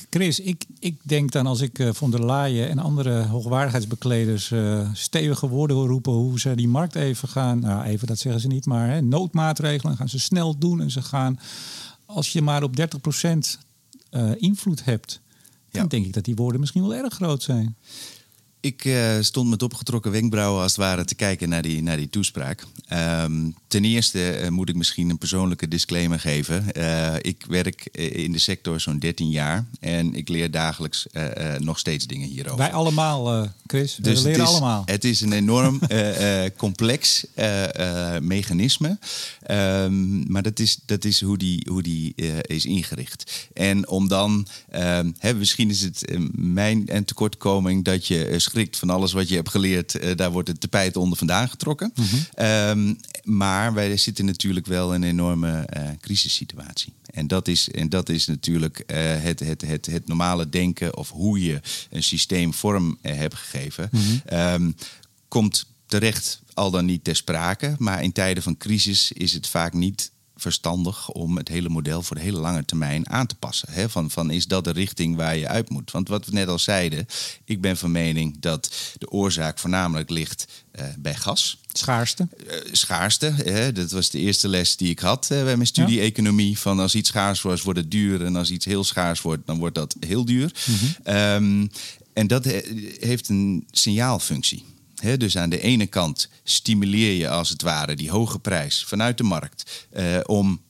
[0.10, 4.90] Chris, ik, ik denk dan als ik eh, von der Leyen en andere hoogwaardigheidsbekleders eh
[4.94, 8.48] stevige woorden hoor roepen hoe ze die markt even gaan, nou even dat zeggen ze
[8.48, 11.40] niet, maar hè, noodmaatregelen gaan ze snel doen en ze gaan,
[12.06, 12.84] als je maar op 30%
[14.10, 15.20] eh invloed hebt,
[15.72, 15.88] dan Ja.
[15.88, 17.76] denk ik dat die woorden misschien wel erg groot zijn.
[18.60, 22.10] Ik eh, stond met opgetrokken wenkbrauwen als het ware te kijken naar die, naar die
[22.10, 22.64] toespraak.
[22.88, 26.72] Ehm, ten eerste eh, moet ik misschien een persoonlijke disclaimer geven.
[26.72, 31.06] Eh, ik werk in de sector zo'n 13 jaar en ik leer dagelijks
[31.58, 32.58] nog steeds dingen hierover.
[32.58, 34.84] Wij allemaal, Chris, we Dus leren het is, allemaal.
[34.86, 35.80] Het is een enorm
[36.58, 37.26] complex
[38.22, 39.00] mechanisme.
[39.42, 43.50] Ehm, maar dat is, dat is hoe die, hoe die is ingericht.
[43.54, 48.78] En om dan, ehm, hè, misschien is het mijn en tekortkoming dat je eh, schrikt
[48.78, 49.96] van alles wat je hebt geleerd.
[49.96, 51.94] eh, daar wordt het tapijt onder vandaan getrokken.
[52.34, 56.94] Ehm, maar wij zitten natuurlijk wel in een enorme eh, crisissituatie.
[57.06, 61.10] En dat is, en dat is natuurlijk eh, het, het, het, het normale denken of
[61.10, 63.90] hoe je een systeem vorm hebt gegeven.
[64.26, 64.72] Ehm,
[65.28, 67.76] komt terecht al dan niet ter sprake.
[67.78, 72.16] Maar in tijden van crisis is het vaak niet verstandig om het hele model voor
[72.16, 73.68] de hele lange termijn aan te passen.
[73.72, 73.90] Hè?
[73.90, 75.92] Van, van is dat de richting waar je uit moet?
[75.92, 77.08] Want wat we net al zeiden,
[77.46, 81.60] ik ben van mening dat de oorzaak voornamelijk ligt eh, bij gas.
[81.72, 82.28] Schaarste.
[82.48, 83.72] Eh, schaarste, hè?
[83.72, 86.60] dat was de eerste les die ik had eh, bij mijn studie economie.
[86.60, 88.26] Van als iets schaars wordt, wordt het duur.
[88.26, 90.52] En als iets heel schaars wordt, dan wordt dat heel duur.
[91.04, 91.68] Ehm,
[92.14, 94.64] en dat he- heeft een signaalfunctie.
[95.18, 99.24] Dus aan de ene kant stimuleer je als het ware die hoge prijs vanuit de
[99.24, 100.62] markt eh, om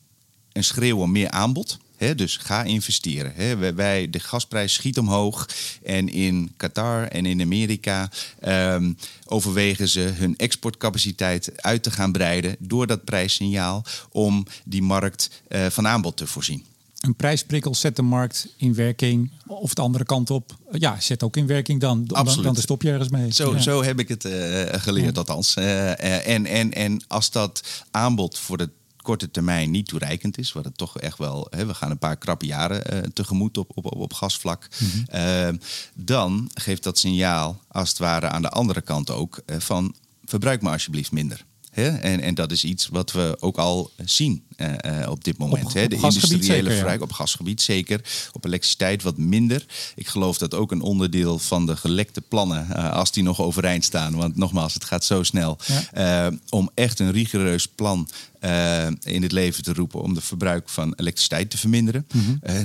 [0.51, 1.77] een schreeuw om meer aanbod.
[2.15, 3.75] Dus ga investeren.
[3.75, 5.49] Wij, de gasprijs schiet omhoog.
[5.83, 8.09] En in Qatar en in Amerika
[8.39, 8.93] ehm,
[9.25, 15.65] overwegen ze hun exportcapaciteit uit te gaan breiden door dat prijssignaal om die markt eh,
[15.65, 16.65] van aanbod te voorzien.
[16.97, 19.31] Een prijsprikkel zet de markt in werking.
[19.47, 20.55] Of de andere kant op.
[20.71, 22.05] Ja, zet ook in werking dan.
[22.05, 22.43] Dan, Absoluut.
[22.43, 23.33] dan stop je ergens mee.
[23.33, 23.61] Zo, Ja.
[23.61, 25.55] zo heb ik het eh, geleerd, althans.
[25.55, 28.69] Eh, eh, en, en, en als dat aanbod voor de
[29.01, 32.17] korte termijn niet toereikend is, wat het toch echt wel, hè, we gaan een paar
[32.17, 34.67] krappe jaren tegemoet op, op, op, op gasvlak,
[35.07, 35.49] eh,
[35.93, 40.73] dan geeft dat signaal als het ware aan de andere kant ook van verbruik maar
[40.73, 41.45] alsjeblieft minder.
[41.77, 41.97] Hè?
[41.97, 45.65] En, en dat is iets wat we ook al zien eh, eh, op dit moment.
[45.65, 45.87] Op- hè?
[45.87, 46.71] De industriële zeker, ja.
[46.71, 48.01] verbruik op gasgebied zeker.
[48.31, 49.65] Op elektriciteit wat minder.
[49.95, 53.83] Ik geloof dat ook een onderdeel van de gelekte plannen, eh, als die nog overeind
[53.83, 54.15] staan.
[54.15, 55.57] Want nogmaals, het gaat zo snel.
[56.49, 58.07] om echt een rigoureus plan
[59.03, 62.07] in het leven te roepen om de verbruik van elektriciteit te verminderen.
[62.41, 62.55] Eh,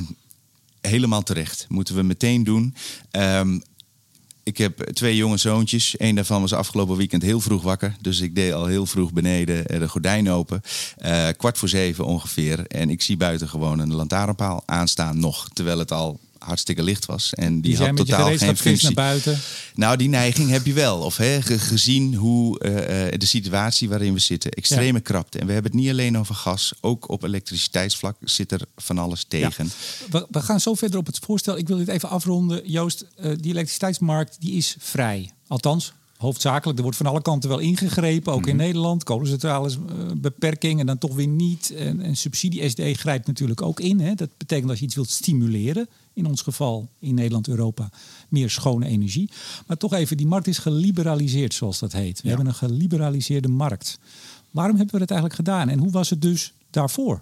[0.81, 1.67] helemaal terecht.
[1.69, 2.75] Moeten we meteen doen.
[3.11, 3.59] Ehm,
[4.43, 5.95] ik heb twee jonge zoontjes.
[5.99, 7.97] Eén daarvan was afgelopen weekend heel vroeg wakker.
[8.01, 10.63] Dus ik deed al heel vroeg beneden eh, de gordijn open.
[10.97, 12.67] Eh, kwart voor zeven ongeveer.
[12.67, 15.49] En ik zie buiten gewoon een lantaarnpaal aanstaan nog.
[15.53, 17.35] Terwijl het al hartstikke licht was.
[17.35, 18.95] En die, had totaal geen Chris naar functie.
[18.95, 19.39] buiten.
[19.75, 20.99] Nou, die neiging heb je wel.
[20.99, 25.39] Of hè, ge- gezien hoe eh, eh, de situatie waarin we zitten, extreme krapte.
[25.39, 29.25] En we hebben het niet alleen over gas, ook op elektriciteitsvlak zit er van alles
[29.29, 29.71] tegen.
[30.11, 31.59] We, we gaan zo verder op het voorstel.
[31.59, 32.71] Ik wil dit even afronden.
[32.71, 35.31] Joost, eh, die elektriciteitsmarkt die is vrij.
[35.47, 36.77] Althans, hoofdzakelijk.
[36.77, 38.65] Er wordt van alle kanten wel ingegrepen, ook in Mhm.
[38.65, 39.05] Nederland.
[39.05, 39.81] Kolencentrales, eh,
[40.17, 41.75] beperking en dan toch weer niet.
[41.77, 44.01] En, en subsidie SD grijpt natuurlijk ook in.
[44.01, 44.15] Hè.
[44.15, 47.91] Dat betekent als je iets wilt stimuleren, in ons geval in Nederland, Europa,
[48.29, 49.31] meer schone energie.
[49.67, 52.17] Maar toch even, die markt is geliberaliseerd, zoals dat heet.
[52.23, 52.35] We Ja.
[52.35, 53.99] hebben een geliberaliseerde markt.
[54.51, 55.69] Waarom hebben we dat eigenlijk gedaan?
[55.69, 57.21] En hoe was het dus daarvoor?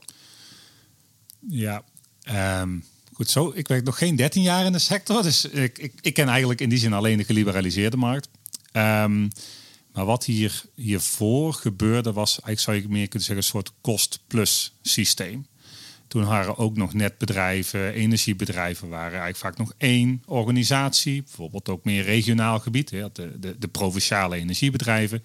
[1.49, 1.83] Ja,
[2.23, 2.79] ehm,
[3.13, 3.53] goed zo.
[3.55, 5.23] Ik werk nog geen 13 jaar in de sector.
[5.23, 8.29] Dus ik, ik, ik ken eigenlijk in die zin alleen de geliberaliseerde markt.
[8.73, 9.29] Ehm,
[9.93, 14.73] maar wat hier, hiervoor gebeurde was, eigenlijk zou je meer kunnen zeggen, een soort kost-plus
[14.83, 15.47] systeem.
[16.09, 21.23] Toen waren ook nog netbedrijven, energiebedrijven waren eigenlijk vaak nog één organisatie.
[21.23, 22.91] Bijvoorbeeld ook meer regionaal gebied.
[22.91, 25.23] Hè, de, de, de provinciale energiebedrijven.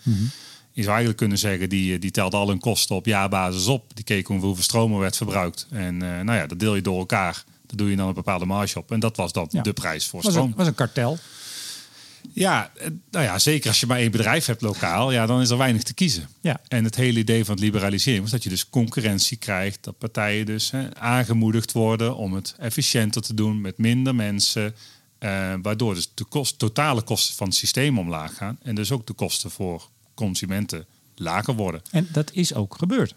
[0.72, 3.96] Je zou eigenlijk kunnen zeggen, die, die telden al hun kosten op jaarbasis op.
[3.96, 5.68] Die keken hoeveel stroom er werd verbruikt.
[5.72, 7.44] En eh, nou ja, dat deel je door elkaar.
[7.66, 8.92] Daar doe je dan een bepaalde marge op.
[8.92, 9.62] En dat was dan Ja.
[9.62, 10.50] de prijs voor was stroom.
[10.50, 11.18] een, was een kartel.
[12.36, 15.50] Ja, eh, nou ja, zeker als je maar één bedrijf hebt lokaal, ja, dan is
[15.50, 16.30] er weinig te kiezen.
[16.42, 16.62] Ja.
[16.68, 20.46] En het hele idee van het liberaliseren was dat je dus concurrentie krijgt, dat partijen
[20.46, 24.76] dus hè, aangemoedigd worden om het efficiënter te doen met minder mensen,
[25.18, 29.08] eh, waardoor dus de kost, totale kosten van het systeem omlaag gaan en dus ook
[29.08, 31.82] de kosten voor consumenten lager worden.
[31.92, 33.14] En dat is ook gebeurd.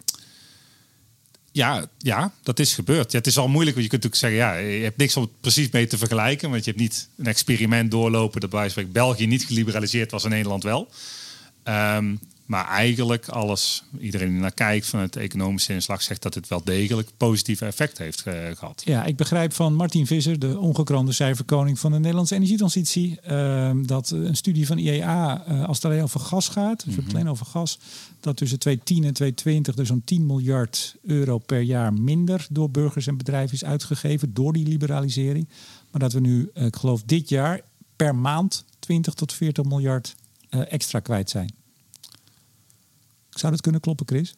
[1.58, 3.12] Ja, ja, dat is gebeurd.
[3.12, 5.22] Ja, het is al moeilijk, want je kunt natuurlijk zeggen, ja, je hebt niks om
[5.22, 9.26] het precies mee te vergelijken, want je hebt niet een experiment doorlopen dat bij België
[9.26, 10.88] niet geliberaliseerd was en Nederland wel.
[11.62, 12.14] Ehm,
[12.48, 16.64] maar eigenlijk alles, iedereen die naar kijkt vanuit de economische inslag zegt dat het wel
[16.64, 18.82] degelijk positieve effect heeft eh, gehad.
[18.84, 24.10] Ja, ik begrijp van Martin Visser, de ongekroonde cijferkoning van de Nederlandse energietransitie, ehm, dat
[24.10, 27.46] een studie van IEA, eh, als het alleen over gas gaat, dus het alleen over
[27.46, 27.78] gas,
[28.20, 33.06] dat tussen 2010 en 2020 er zo'n 10 miljard euro per jaar minder door burgers
[33.06, 35.48] en bedrijven is uitgegeven door die liberalisering.
[35.90, 37.60] Maar dat we nu, eh, ik geloof dit jaar,
[37.96, 40.14] per maand 20 tot 40 miljard
[40.50, 41.57] extra kwijt zijn.
[43.38, 44.34] Zou dat kunnen kloppen, Chris?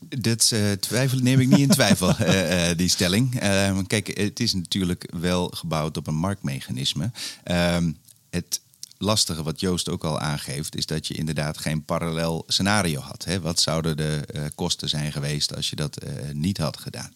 [0.00, 3.40] Dat eh, twijfel neem ik niet in twijfel, eh, eh, die stelling.
[3.40, 7.10] Eh, kijk, het is natuurlijk wel gebouwd op een marktmechanisme.
[7.44, 7.92] Ehm,
[8.30, 8.60] het
[8.98, 13.24] lastige wat Joost ook al aangeeft, is dat je inderdaad geen parallel scenario had.
[13.24, 13.40] Hè?
[13.40, 17.12] Wat zouden de eh, kosten zijn geweest als je dat eh, niet had gedaan?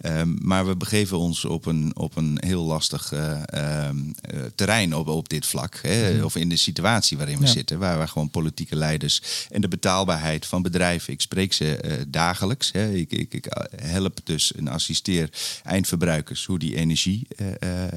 [0.00, 4.94] Ehm, maar we begeven ons op een, op een heel lastig eh, ehm, eh, terrein
[4.94, 5.78] op, op dit vlak.
[5.82, 6.24] Hè?
[6.24, 7.50] Of in de situatie waarin we Ja.
[7.52, 11.12] zitten, waar we gewoon politieke leiders en de betaalbaarheid van bedrijven.
[11.12, 12.72] Ik spreek ze dagelijks.
[12.72, 12.90] Hè?
[12.92, 15.28] Ik, ik, ik help dus en assisteer
[15.62, 17.26] eindverbruikers hoe die energie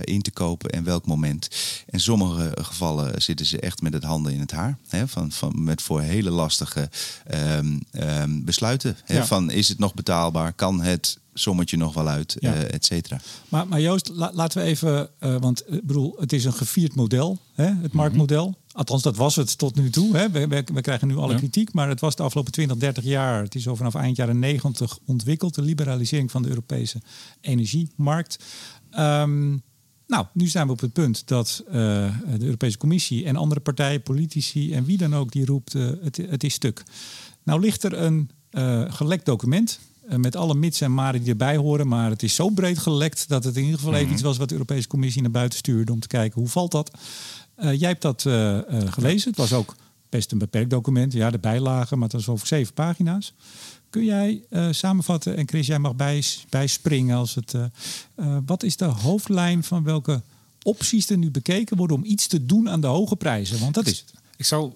[0.03, 1.47] in te kopen en welk moment.
[1.89, 4.77] In sommige gevallen zitten ze echt met het handen in het haar.
[4.87, 5.07] Hè?
[5.07, 6.89] Van, van, met voor hele lastige
[7.25, 8.97] ehm, ehm, besluiten.
[9.05, 9.15] Hè?
[9.17, 9.25] Ja.
[9.25, 10.53] Van is het nog betaalbaar?
[10.53, 12.35] Kan het sommetje nog wel uit?
[12.39, 12.53] Ja.
[12.53, 13.19] eh, et cetera.
[13.49, 16.53] Maar, maar Joost, la- laten we even, eh, want eh, ik bedoel, het is een
[16.53, 18.55] gevierd model, hè, het marktmodel.
[18.71, 20.17] Althans, dat was het tot nu toe.
[20.17, 20.29] Hè.
[20.29, 21.37] We, we, we krijgen nu alle Ja.
[21.37, 23.43] kritiek, maar het was de afgelopen 20, 30 jaar.
[23.43, 27.01] Het is al vanaf eind jaren 90 ontwikkeld, de liberalisering van de Europese
[27.41, 28.37] energiemarkt.
[28.91, 29.57] Ehm,
[30.07, 31.73] nou, nu zijn we op het punt dat eh,
[32.37, 36.17] de Europese Commissie en andere partijen, politici en wie dan ook die roept, eh, het,
[36.17, 36.83] het is stuk.
[37.43, 39.79] Nou ligt er een eh, gelekt document
[40.15, 43.43] met alle mits en maren die erbij horen, maar het is zo breed gelekt dat
[43.43, 45.99] het in ieder geval even iets was wat de Europese Commissie naar buiten stuurde om
[45.99, 46.91] te kijken hoe valt dat.
[47.55, 48.21] Jij hebt dat
[48.91, 49.29] gelezen.
[49.29, 49.75] Het was ook
[50.09, 53.33] best een beperkt document, ja, de bijlagen, maar het was over zeven pagina's.
[53.89, 57.53] Kun jij eh, samenvatten, en Chris, jij mag bij, bijspringen als het.
[57.53, 57.63] eh,
[58.15, 60.21] eh, wat is de hoofdlijn van welke
[60.63, 63.59] opties er nu bekeken worden om iets te doen aan de hoge prijzen?
[63.59, 64.13] Want dat is het.
[64.37, 64.73] Ik zou,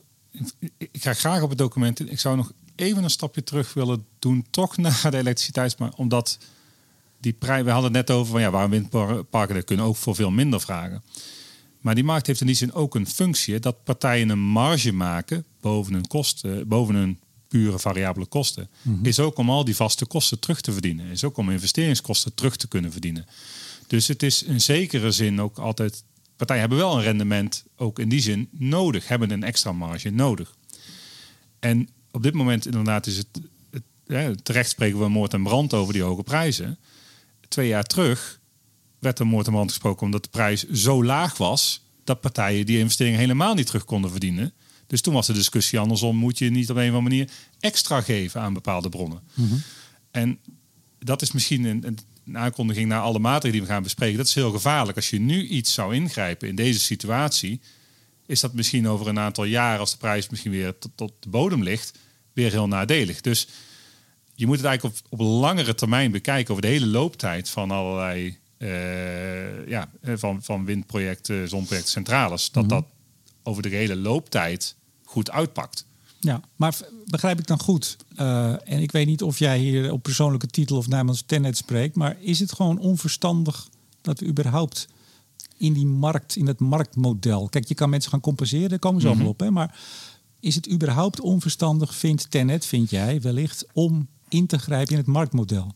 [0.77, 2.11] ik, ga graag op het document.
[2.11, 6.37] Ik zou nog even een stapje terug willen doen, toch naar de elektriciteitsmarkt, omdat
[7.19, 7.63] die prijs.
[7.63, 10.61] We hadden het net over van ja, waarom windparken dat kunnen ook voor veel minder
[10.61, 11.03] vragen.
[11.81, 15.45] Maar die markt heeft in die zin ook een functie dat partijen een marge maken
[15.61, 17.19] boven hun kosten, boven hun
[17.51, 18.69] pure variabele kosten.
[19.03, 21.05] Is ook om al die vaste kosten terug te verdienen.
[21.05, 23.25] Is ook om investeringskosten terug te kunnen verdienen.
[23.87, 26.03] Dus het is in zekere zin ook altijd.
[26.35, 30.55] Partijen hebben wel een rendement, ook in die zin nodig, hebben een extra marge nodig.
[31.59, 33.27] En op dit moment inderdaad is het,
[33.69, 36.77] het ja, terecht spreken we moord en brand over die hoge prijzen.
[37.47, 38.39] Twee jaar terug
[38.99, 42.79] werd er moord en brand gesproken omdat de prijs zo laag was dat partijen die
[42.79, 44.53] investeringen helemaal niet terug konden verdienen.
[44.91, 48.01] Dus toen was de discussie andersom, moet je niet op een of andere manier extra
[48.01, 49.21] geven aan bepaalde bronnen.
[50.11, 50.39] En
[50.99, 54.17] dat is misschien een, een een aankondiging naar alle maatregelen die we gaan bespreken.
[54.17, 54.97] Dat is heel gevaarlijk.
[54.97, 57.59] Als je nu iets zou ingrijpen in deze situatie,
[58.25, 61.29] is dat misschien over een aantal jaar, als de prijs misschien weer tot, tot de
[61.29, 61.97] bodem ligt,
[62.33, 63.21] weer heel nadelig.
[63.21, 63.47] Dus
[64.35, 68.37] je moet het eigenlijk op, op langere termijn bekijken over de hele looptijd van allerlei
[68.57, 72.51] eh, ja, eh, van, van windprojecten, zonprojecten, centrales.
[72.51, 72.85] Dat dat
[73.43, 74.75] over de hele looptijd
[75.11, 75.85] goed uitpakt.
[76.19, 77.97] Ja, maar begrijp ik dan goed?
[78.17, 81.95] Uh, en ik weet niet of jij hier op persoonlijke titel of namens Tenet spreekt,
[81.95, 83.67] maar is het gewoon onverstandig
[84.01, 84.87] dat we überhaupt
[85.57, 87.49] in die markt, in het marktmodel.
[87.49, 89.33] Kijk, je kan mensen gaan compenseren, daar komen ze allemaal Mhm.
[89.33, 89.39] op.
[89.39, 89.51] Hè?
[89.51, 89.79] Maar
[90.39, 95.07] is het überhaupt onverstandig, vindt Tenet, vind jij wellicht, om in te grijpen in het
[95.07, 95.73] marktmodel?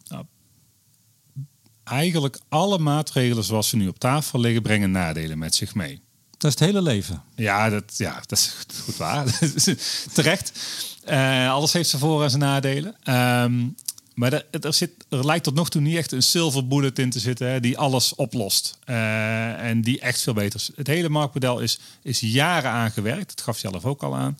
[1.83, 6.01] Eigenlijk alle maatregelen zoals ze nu op tafel liggen, brengen nadelen met zich mee.
[6.37, 7.21] Dat is het hele leven.
[7.35, 9.39] Ja, dat, ja, dat is goed, goed waar.
[10.13, 10.51] Terecht.
[11.03, 12.95] Eh, alles heeft zijn voor- en zijn nadelen.
[13.03, 13.67] Ehm,
[14.13, 17.09] maar er, er, zit, er lijkt tot nog toe niet echt een silver bullet in
[17.09, 18.77] te zitten hè, die alles oplost.
[18.85, 20.69] Eh, en die echt veel beter is.
[20.75, 23.27] Het hele marktmodel is, is jaren aangewerkt.
[23.27, 24.37] Dat gaf je zelf ook al aan.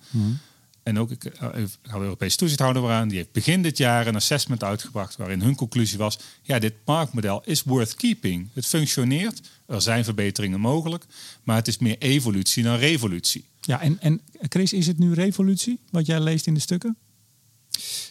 [0.85, 3.07] En ook, ik ga de Europese toezichthouder weer aan.
[3.07, 7.41] Die heeft begin dit jaar een assessment uitgebracht waarin hun conclusie was: ja, dit marktmodel
[7.45, 8.49] is worth keeping.
[8.53, 11.05] Het functioneert, er zijn verbeteringen mogelijk,
[11.43, 13.45] maar het is meer evolutie dan revolutie.
[13.61, 16.97] Ja, en, en Chris, is het nu revolutie, wat jij leest in de stukken?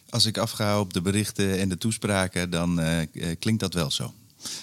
[0.09, 3.91] Als ik afga op de berichten en de toespraken, dan eh, eh, klinkt dat wel
[3.91, 4.15] zo.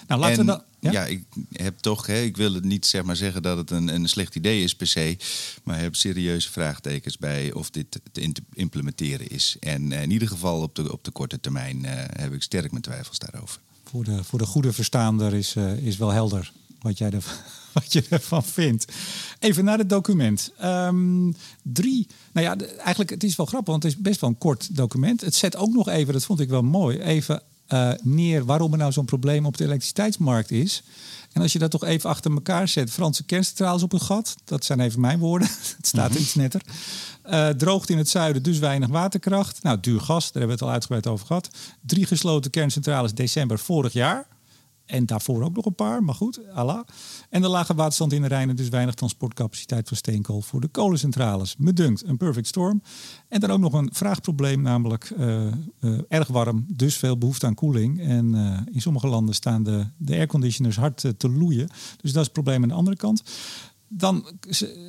[0.07, 0.91] Nou, laten en, we dan.
[0.91, 1.05] ja?
[1.05, 4.09] ik heb toch, hè, ik wil het niet zeg maar zeggen dat het een, een
[4.09, 5.17] slecht idee is per se,
[5.63, 9.55] maar ik heb serieuze vraagtekens bij of dit te implementeren is.
[9.59, 12.71] En eh, in ieder geval op de, op de korte termijn eh, heb ik sterk
[12.71, 13.59] mijn twijfels daarover.
[13.83, 17.23] Voor de, voor de goede verstaander is, eh, is wel helder wat, jij er,
[17.73, 18.85] wat je ervan vindt.
[19.39, 20.51] Even naar het document.
[20.57, 24.37] Ehm, drie, nou ja, eigenlijk het is wel grappig, want het is best wel een
[24.37, 25.21] kort document.
[25.21, 28.77] Het zet ook nog even, dat vond ik wel mooi, even eh, neer waarom er
[28.77, 30.83] nou zo'n probleem op de elektriciteitsmarkt is.
[31.31, 34.65] En als je dat toch even achter elkaar zet, Franse kerncentrales op een gat, dat
[34.65, 36.61] zijn even mijn woorden, het staat iets netter.
[37.21, 39.63] Eh droogte in het zuiden, dus weinig waterkracht.
[39.63, 41.49] Nou, duur gas, daar hebben we het al uitgebreid over gehad.
[41.81, 44.27] Drie gesloten kerncentrales december vorig jaar.
[44.91, 46.83] En daarvoor ook nog een paar, maar goed, Allah.
[47.29, 51.55] En de lage waterstand in de Rijn dus weinig transportcapaciteit van steenkool voor de kolencentrales.
[51.57, 52.81] Me dunkt een perfect storm.
[53.27, 55.53] En dan ook nog een vraagprobleem, namelijk eh, eh,
[56.07, 58.01] erg warm, dus veel behoefte aan koeling.
[58.01, 61.67] En eh, in sommige landen staan de, de airconditioners hard te loeien.
[62.01, 63.23] Dus dat is het probleem aan de andere kant.
[63.93, 64.25] Dan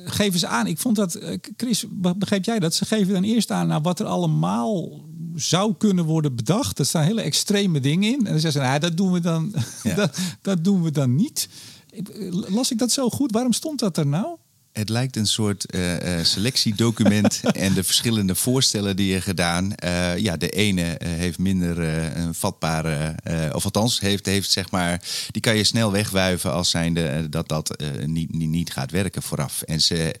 [0.05, 2.73] geven ze aan, ik vond dat, eh, Chris, be- begreep jij dat?
[2.73, 5.01] Ze geven dan eerst aan nou, wat er allemaal
[5.35, 6.79] zou kunnen worden bedacht.
[6.79, 8.17] Er staan hele extreme dingen in.
[8.17, 9.95] En dan zeggen ze, nou, dat doen we dan, Ja.
[9.95, 11.49] dat, dat doen we dan niet.
[11.91, 13.31] Ik- Las ik dat zo goed?
[13.31, 14.27] Waarom stond dat er nou?
[14.73, 19.75] Het lijkt een soort eh, eh, selectiedocument en de verschillende voorstellen die je gedaan.
[19.75, 23.15] eh, ja, de ene heeft minder eh, een vatbare,
[23.53, 27.83] of althans heeft, heeft zeg maar, die kan je snel wegwuiven als zijnde dat dat
[28.05, 29.61] niet, niet, niet gaat werken vooraf.
[29.61, 30.15] En ze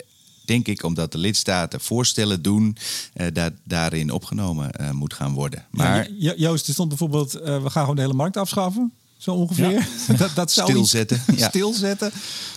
[0.45, 2.77] denk ik, omdat de lidstaten voorstellen doen,
[3.13, 5.65] eh, dat daarin opgenomen moet gaan worden.
[5.71, 8.93] Maar Ja, Joost, er stond bijvoorbeeld, we gaan gewoon de hele markt afschaffen.
[9.23, 9.87] Zo ongeveer.
[10.17, 11.47] Dat, dat zou Stilzetten, ja.
[11.47, 12.11] Stilzetten.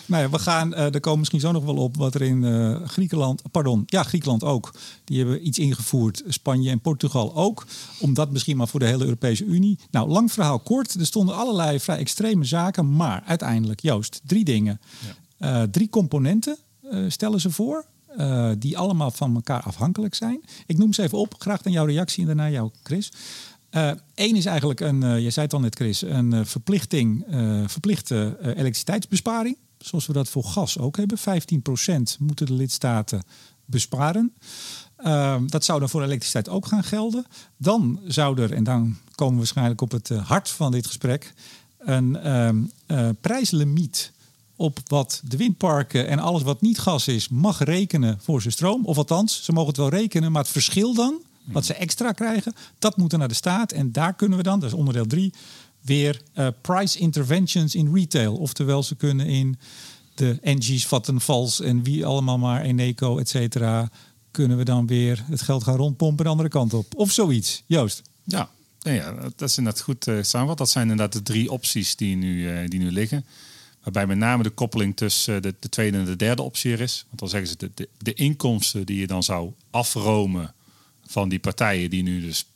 [0.06, 2.44] Nou ja, we gaan, eh er komen misschien zo nog wel op wat er in
[2.44, 4.74] eh, Griekenland, pardon, ja, Griekenland ook.
[5.04, 7.66] Die hebben iets ingevoerd, Spanje en Portugal ook.
[8.00, 9.78] Omdat misschien maar voor de hele Europese Unie.
[9.90, 10.94] Nou, lang verhaal kort.
[10.94, 12.96] Er stonden allerlei vrij extreme zaken.
[12.96, 14.80] Maar uiteindelijk, Joost, drie dingen.
[15.38, 16.56] Eh, drie componenten
[17.08, 17.84] stellen ze voor.
[18.58, 20.40] die allemaal van elkaar afhankelijk zijn.
[20.66, 21.34] Ik noem ze even op.
[21.38, 23.12] Graag dan jouw reactie en daarna jou, Chris.
[24.14, 27.62] Eén is eigenlijk een, eh, je zei het al net Chris, een eh, verplichting, eh,
[27.66, 29.56] verplichte eh, elektriciteitsbesparing.
[29.78, 31.18] Zoals we dat voor gas ook hebben.
[31.18, 33.22] 15% moeten de lidstaten
[33.64, 34.32] besparen.
[34.96, 37.26] Ehm, dat zou dan voor elektriciteit ook gaan gelden.
[37.56, 41.34] Dan zou er, en dan komen we waarschijnlijk op het eh, hart van dit gesprek,
[41.78, 44.12] een ehm, eh, prijslimiet
[44.56, 48.84] op wat de windparken en alles wat niet gas is, mag rekenen voor zijn stroom.
[48.84, 51.14] Of althans, ze mogen het wel rekenen, maar het verschil dan,
[51.46, 53.72] wat ze extra krijgen, dat moet naar de staat.
[53.72, 55.32] En daar kunnen we dan, dat is onderdeel 3,
[55.80, 58.36] weer eh, price interventions in retail.
[58.36, 59.58] Oftewel, ze kunnen in
[60.14, 63.90] de Engie's, Vattenfalls en wie allemaal maar, Eneco, et cetera,
[64.30, 66.94] kunnen we dan weer het geld gaan rondpompen de andere kant op.
[66.94, 67.62] Of zoiets.
[67.66, 68.02] Joost.
[68.24, 70.58] Ja, ja dat is inderdaad goed uh, samenvat.
[70.58, 73.24] Dat zijn inderdaad de drie opties die nu, uh, die nu liggen.
[73.82, 77.04] Waarbij met name de koppeling tussen de, de, tweede en de derde optie er is.
[77.06, 80.54] Want dan zeggen ze de, de, de inkomsten die je dan zou afromen
[81.08, 82.46] van die partijen die nu dus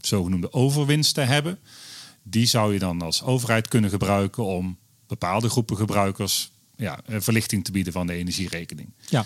[0.00, 1.58] zogenoemde overwinsten hebben.
[2.22, 7.72] Die zou je dan als overheid kunnen gebruiken om bepaalde groepen gebruikers ja, verlichting te
[7.72, 8.88] bieden van de energierekening.
[9.08, 9.24] Ja,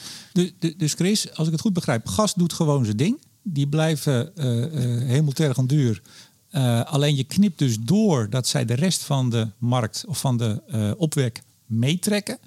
[0.77, 3.19] dus, Chris, als ik het goed begrijp, gas doet gewoon zijn ding.
[3.43, 6.03] Die blijven uh, uh, hemeltergend duur.
[6.51, 10.37] Uh, alleen je knipt dus door dat zij de rest van de markt of van
[10.37, 12.39] de uh, opwek meetrekken.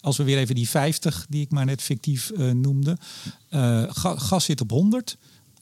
[0.00, 2.98] Als we weer even die 50 die ik maar net fictief noemde.
[3.88, 5.16] Ga, gas zit op 100.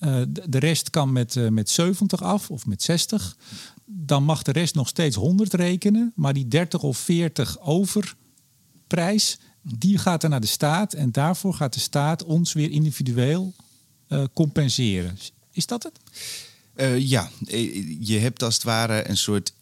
[0.04, 3.36] De, de, rest kan met, met 70 af of met 60.
[3.84, 6.12] Dan mag de rest nog steeds 100 rekenen.
[6.14, 11.74] Maar die 30 of 40 overprijs, Die gaat dan naar de staat en daarvoor gaat
[11.74, 13.54] de staat ons weer individueel
[14.08, 15.18] uh, compenseren.
[15.50, 15.98] Is dat het?
[16.98, 17.30] Ja,
[18.00, 19.52] je hebt als het ware een soort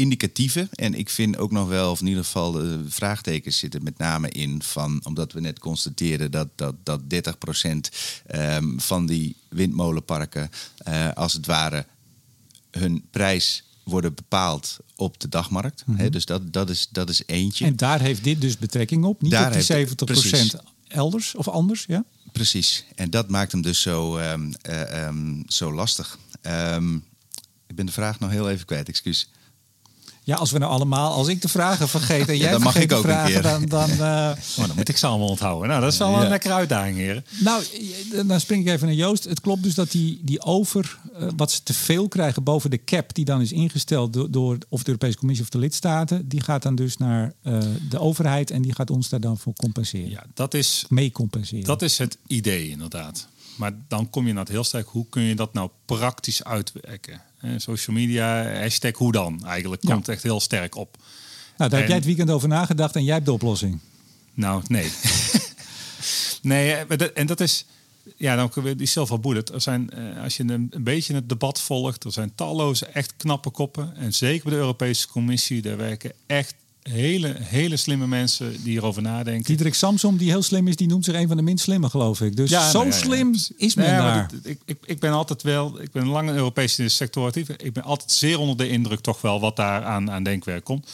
[0.00, 0.68] indicatieve.
[0.72, 4.28] En ik vind ook nog wel, of in ieder geval de vraagtekens zitten met name
[4.28, 7.06] in van, omdat we net constateerden dat, dat, dat 30%
[7.64, 7.80] um,
[8.26, 10.50] ehm, van die windmolenparken
[10.88, 11.86] uh, als het ware
[12.70, 15.82] hun prijs worden bepaald op de dagmarkt.
[15.86, 17.64] Mm dus dat, dat, is, dat is eentje.
[17.64, 20.56] En daar heeft dit dus betrekking op, niet daar op die 70%
[20.88, 22.04] elders of anders, ja?
[22.32, 22.84] Precies.
[22.94, 26.18] En dat maakt hem dus zo, um, uh, um, zo lastig.
[26.42, 27.04] Um,
[27.66, 29.28] ik ben de vraag nog heel even kwijt, excuus.
[30.30, 32.92] Ja, als we nou allemaal, als ik de vragen vergeet en jij dan mag ik
[32.92, 33.66] ook vragen, dan...
[33.66, 33.96] Dan, uh...
[34.58, 35.68] oh, dan moet ik ze allemaal onthouden.
[35.68, 37.24] Nou, dat is wel een lekkere uitdaging, heren.
[37.38, 37.64] Nou,
[38.26, 39.24] dan spring ik even naar Joost.
[39.24, 42.84] Het klopt dus dat die, die over, uh, wat ze te veel krijgen boven de
[42.84, 43.14] cap...
[43.14, 46.28] die dan is ingesteld door, door of de Europese Commissie of de lidstaten...
[46.28, 47.58] die gaat dan dus naar uh,
[47.88, 50.10] de overheid en die gaat ons daar dan voor compenseren.
[50.10, 50.84] Ja, dat is...
[50.88, 51.64] Mee compenseren.
[51.64, 53.28] Dat is het idee, inderdaad.
[53.60, 57.22] Maar dan kom je naar het heel sterk, hoe kun je dat nou praktisch uitwerken?
[57.56, 60.96] social media, hashtag hoe dan eigenlijk, komt echt heel sterk op.
[61.56, 63.78] Nou, daar heb jij het weekend over nagedacht en jij hebt de oplossing.
[64.34, 64.90] Nou, nee.
[66.42, 66.72] nee,
[67.14, 67.64] en dat is...
[68.16, 69.48] Ja, dan kunnen we die Bullet.
[69.48, 73.16] Er zijn, eh, als je een, een beetje het debat volgt, er zijn talloze echt
[73.16, 73.96] knappe koppen.
[73.96, 76.54] En zeker bij de Europese Commissie, daar werken echt
[76.90, 79.44] hele, hele slimme mensen die hierover nadenken.
[79.44, 82.20] Diederik Samsom, die heel slim is, die noemt zich een van de minst slimme, geloof
[82.20, 82.36] ik.
[82.36, 84.30] Dus ja, zo slim is men daar.
[84.42, 87.48] ik, ik, ik ben altijd wel, ik ben lang in de Europese sector actief.
[87.48, 90.90] Ik ben altijd zeer onder de indruk toch wel wat daar aan, aan denkwerk komt.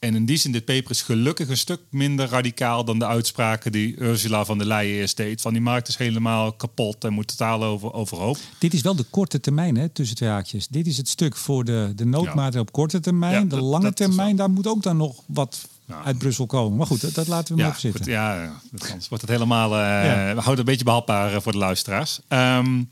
[0.00, 3.72] En in die zin, dit paper is gelukkig een stuk minder radicaal dan de uitspraken
[3.72, 5.40] die Ursula van der Leyen eerst deed.
[5.40, 8.38] Van die markt is helemaal kapot en moet totaal over, overhoop.
[8.58, 10.68] Dit is wel de korte termijn, hè, tussen twee haakjes.
[10.68, 13.48] Dit is het stuk voor de, de noodmaatregelen op korte termijn.
[13.48, 15.68] de lange termijn, daar moet ook dan nog wat
[16.04, 16.76] uit Brussel komen.
[16.76, 18.10] Maar goed, dat, laten we maar even zitten.
[18.12, 19.70] ja, anders wordt het helemaal...
[19.70, 22.20] Uh, We houden het een beetje behapbaar eh, voor de luisteraars.
[22.28, 22.88] Um,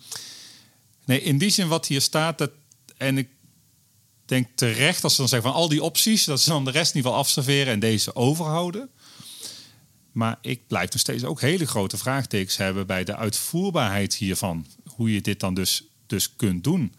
[1.05, 2.39] nee, in die zin wat hier staat...
[2.39, 2.51] Dat,
[2.97, 3.29] en ik
[4.29, 6.91] denk terecht als ze dan zeggen van al die opties, dat ze dan de rest
[6.91, 8.91] in ieder geval afserveren en deze overhouden.
[10.13, 14.67] Maar ik blijf nog steeds ook hele grote vraagtekens hebben bij de uitvoerbaarheid hiervan.
[14.85, 16.95] Hoe je dit dan dus, dus kunt doen.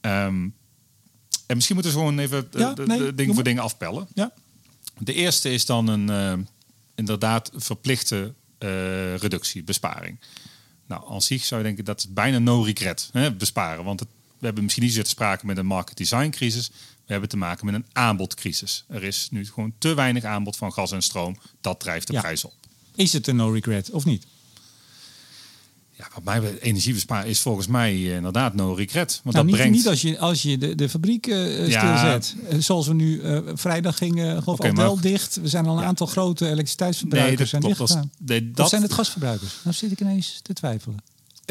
[0.00, 0.48] Ehm,
[1.46, 4.08] en misschien moeten we gewoon even de, dingen voor dingen afpellen.
[4.14, 4.32] Ja.
[4.98, 6.44] De eerste is dan een uh,
[6.94, 10.18] inderdaad verplichte uh, reductie, besparing.
[10.86, 13.84] Nou, als zich zou je denken dat is bijna no regret hè, besparen.
[13.84, 14.08] Want het
[14.38, 16.70] we hebben misschien niet zo te sprake met een market design crisis.
[17.06, 18.84] We hebben te maken met een aanbodcrisis.
[18.88, 21.36] Er is nu gewoon te weinig aanbod van gas en stroom.
[21.60, 22.54] Dat drijft de prijs op.
[22.94, 24.26] Is het een no regret of niet?
[25.96, 29.20] Ja, wat mij energiebesparen is volgens mij eh, inderdaad no regret.
[29.22, 29.76] Want nou, dat niet, brengt...
[29.76, 32.36] niet als je, als je de, de fabriek uh, stilzet.
[32.50, 32.60] Ja.
[32.60, 35.36] Zoals we nu uh, vrijdag gingen, geloof okay, wel dicht.
[35.36, 35.86] We zijn al een ja.
[35.86, 38.68] aantal grote elektriciteitsverbruikers nee, dat, zijn Nee, dat...
[38.68, 39.52] Zijn het gasverbruikers?
[39.62, 40.98] Nou zit ik ineens te twijfelen.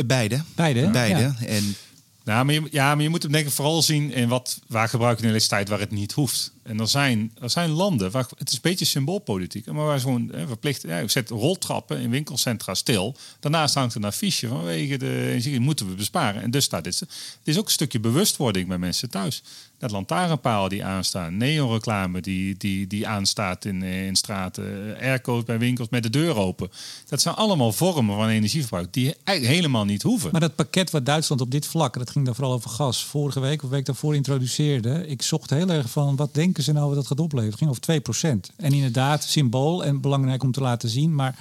[0.05, 0.43] Beide.
[0.55, 0.89] Beide.
[0.89, 1.33] Beide.
[1.45, 1.75] En
[2.23, 4.89] nou, maar je, ja, maar je moet hem denk ik vooral zien in wat, waar
[4.89, 6.52] gebruiken we elektriciteit waar het niet hoeft.
[6.63, 10.29] En er zijn, er zijn landen waar het is een beetje symboolpolitiek, maar waar gewoon
[10.33, 13.15] hè, verplicht, ja, zet roltrappen in winkelcentra stil.
[13.39, 16.41] Daarnaast hangt een affiche vanwege de energie moeten we besparen.
[16.41, 16.99] En dus staat dit.
[16.99, 17.09] Het
[17.43, 19.43] is ook een stukje bewustwording bij mensen thuis.
[19.77, 25.89] Dat lantaarnpalen die aanstaan, neonreclame die, die, die aanstaat in, in straten, airco's bij winkels
[25.89, 26.71] met de deur open.
[27.07, 30.31] Dat zijn allemaal vormen van energieverbruik die eigenlijk helemaal niet hoeven.
[30.31, 33.39] Maar dat pakket wat Duitsland op dit vlak, dat ging dan vooral over gas, vorige
[33.39, 35.07] week of week daarvoor introduceerde.
[35.07, 37.51] Ik zocht heel erg van wat denken ze nou wat dat gaat opleveren.
[37.51, 38.55] Het ging over 2%.
[38.55, 41.15] En inderdaad, symbool en belangrijk om te laten zien.
[41.15, 41.35] Maar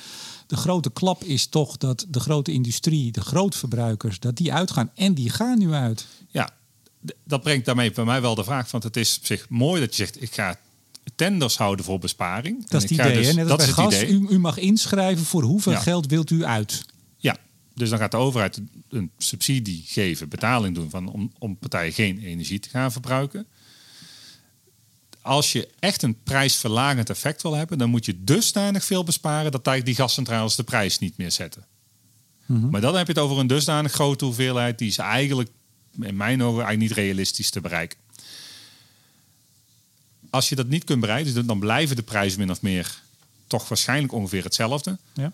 [0.46, 4.90] de grote klap is toch dat de grote industrie, de grootverbruikers, dat die uitgaan.
[4.94, 6.06] En die gaan nu uit.
[6.28, 6.50] Ja,
[7.24, 8.70] dat brengt daarmee bij mij wel de vraag.
[8.70, 10.56] Want het is op zich mooi dat je zegt, ik ga
[11.14, 12.68] tenders houden voor besparing.
[12.68, 14.02] Dat is het idee, dus, Net dat is gas.
[14.02, 16.84] U, u, mag inschrijven voor hoeveel geld wilt u uit.
[17.16, 17.36] Ja,
[17.74, 22.18] dus dan gaat de overheid een subsidie geven, betaling doen van, om, om partijen geen
[22.18, 23.46] energie te gaan verbruiken.
[25.22, 29.64] Als je echt een prijsverlagend effect wil hebben, dan moet je dusdanig veel besparen dat
[29.84, 31.66] die gascentrales de prijs niet meer zetten.
[32.46, 32.70] Mhm.
[32.70, 35.50] Maar dan heb je het over een dusdanig grote hoeveelheid, die is eigenlijk
[36.00, 37.98] in mijn ogen eigenlijk niet realistisch te bereiken.
[40.30, 43.00] Als je dat niet kunt bereiken, dus dan blijven de prijzen min of meer
[43.46, 44.98] toch waarschijnlijk ongeveer hetzelfde.
[45.14, 45.32] Ja,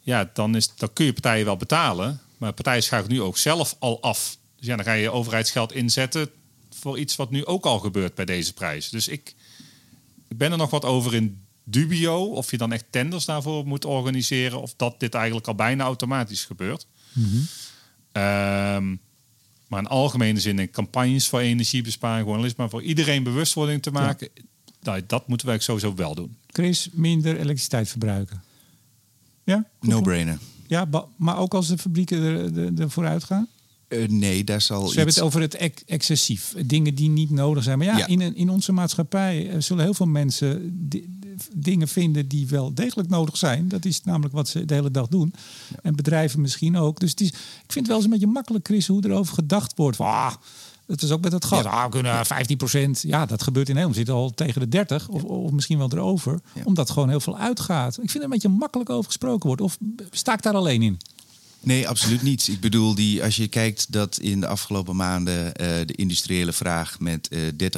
[0.00, 3.76] ja dan, is, dan kun je partijen wel betalen, maar partijen schuiven nu ook zelf
[3.78, 4.36] al af.
[4.56, 6.30] Dus ja, dan ga je overheidsgeld inzetten
[6.80, 8.88] voor iets wat nu ook al gebeurt bij deze prijs.
[8.88, 9.34] Dus ik,
[10.28, 13.84] ik ben er nog wat over in dubio of je dan echt tenders daarvoor moet
[13.84, 16.86] organiseren of dat dit eigenlijk al bijna automatisch gebeurt.
[17.12, 17.48] Mm
[19.70, 23.90] maar in algemene zin in campagnes voor energiebesparing, gewoon eens maar voor iedereen bewustwording te
[23.90, 24.28] maken.
[24.82, 26.36] nou, dat moeten wij sowieso wel doen.
[26.46, 28.42] Chris, minder elektriciteit verbruiken.
[29.44, 29.64] Ja?
[29.80, 30.38] No-brainer.
[30.66, 33.48] Ja, maar ook als de fabrieken er, er, er vooruit gaan?
[33.90, 34.80] Uh, nee, daar zal.
[34.88, 36.54] We hebben het over het excessief.
[36.66, 37.78] Dingen die niet nodig zijn.
[37.78, 40.78] Maar ja, In, in onze maatschappij eh, zullen heel veel mensen
[41.54, 43.68] dingen vinden die wel degelijk nodig zijn.
[43.68, 45.34] Dat is namelijk wat ze de hele dag doen.
[45.82, 47.00] En bedrijven misschien ook.
[47.00, 47.34] Dus het is, ik
[47.66, 49.96] vind het wel eens een beetje makkelijk, Chris, hoe erover gedacht wordt.
[49.96, 50.32] Van, ah,
[50.86, 51.62] het is ook met het gas.
[51.62, 51.70] Ja.
[51.70, 53.02] Ah, we kunnen 15 procent.
[53.02, 53.98] Ja, dat gebeurt in Nederland.
[53.98, 56.40] We zitten al tegen de 30 of, of misschien wel erover.
[56.64, 57.92] Omdat gewoon heel veel uitgaat.
[57.92, 59.62] Ik vind het een beetje makkelijk over gesproken wordt.
[59.62, 59.78] Of
[60.10, 60.98] sta ik daar alleen in?
[61.62, 62.48] Nee, absoluut niet.
[62.48, 65.52] Ik bedoel, die, als je kijkt dat in de afgelopen maanden uh,
[65.86, 67.70] de industriële vraag met uh, eh,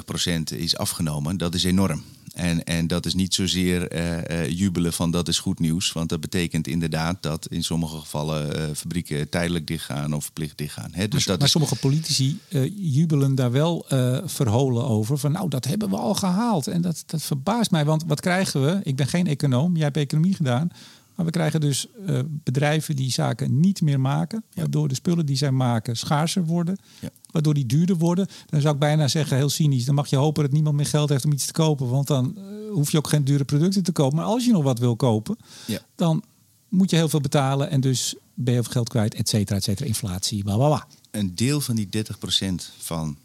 [0.50, 2.02] 30% is afgenomen, dat is enorm.
[2.32, 3.96] En, en dat is niet zozeer
[4.30, 5.92] uh, jubelen van dat is goed nieuws.
[5.92, 10.90] Want dat betekent inderdaad dat in sommige gevallen fabrieken tijdelijk dichtgaan of verplicht dichtgaan.
[10.92, 11.08] Hè?
[11.08, 12.38] Dus maar, dat maar sommige politici
[12.76, 13.84] jubelen daar wel
[14.24, 15.18] verholen over.
[15.18, 16.66] Van nou, dat hebben we al gehaald.
[16.66, 17.84] En dat, dat verbaast mij.
[17.84, 18.80] Want wat krijgen we?
[18.82, 19.74] Ik ben geen econoom.
[19.74, 20.70] Jij hebt economie gedaan.
[21.14, 21.86] Maar we krijgen dus
[22.26, 24.44] bedrijven die zaken niet meer maken.
[24.54, 26.78] Waardoor de spullen die zij maken schaarser worden.
[27.00, 28.26] Ja waardoor die duurder worden.
[28.46, 31.08] Dan zou ik bijna zeggen, heel cynisch, dan mag je hopen dat niemand meer geld
[31.08, 31.88] heeft om iets te kopen.
[31.88, 34.16] Want dan uh, hoef je ook geen dure producten te kopen.
[34.16, 35.36] Maar als je nog wat wil kopen,
[35.66, 35.78] ja.
[35.94, 36.24] dan
[36.68, 39.86] moet je heel veel betalen en dus ben je geld kwijt, et cetera, et cetera.
[39.86, 40.86] Inflatie, bla, bla, bla.
[41.10, 41.90] Een deel van die 30%
[42.78, 43.16] van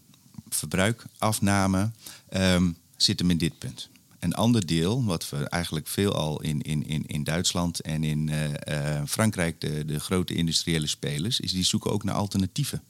[0.50, 1.92] verbruik, afname,
[2.34, 3.90] um, zit hem in dit punt.
[4.28, 8.44] Een ander deel, wat we eigenlijk veelal in, in, in, in Duitsland en in uh,
[8.50, 12.84] uh, Frankrijk, de, de grote industriële spelers, is die zoeken ook naar alternatieven.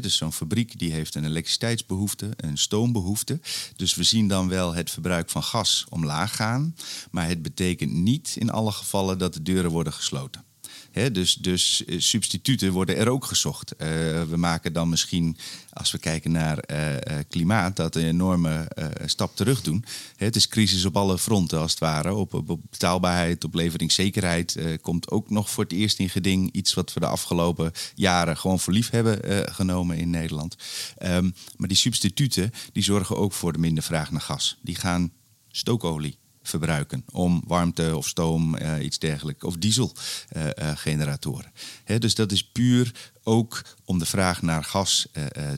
[0.00, 3.40] Dus zo'n fabriek die heeft een elektriciteitsbehoefte, een stoombehoefte.
[3.76, 6.74] Dus we zien dan wel het verbruik van gas omlaag gaan.
[7.10, 10.47] Maar het betekent niet in alle gevallen dat de deuren worden gesloten
[10.92, 13.72] dus, dus eh, substituten worden er ook gezocht.
[13.72, 13.88] Uh,
[14.22, 15.36] we maken dan misschien,
[15.72, 18.68] als we kijken naar uh, klimaat, dat een enorme
[19.04, 19.84] stap terug doen.
[20.16, 22.14] het is crisis op alle fronten, als het ware.
[22.14, 26.52] Op, betaalbaarheid, op leveringszekerheid komt ook nog voor het eerst in geding.
[26.52, 29.20] Iets wat we de afgelopen jaren gewoon voor lief hebben
[29.54, 30.56] genomen in Nederland.
[31.02, 34.58] Um, maar die substituten die zorgen ook voor de minder vraag naar gas.
[34.62, 35.12] Die gaan
[35.48, 36.18] stookolie
[36.48, 41.52] verbruiken om warmte of stoom, uh, iets dergelijks, of dieselgeneratoren.
[41.86, 45.08] Uh, dus dat is puur ook om de vraag naar gas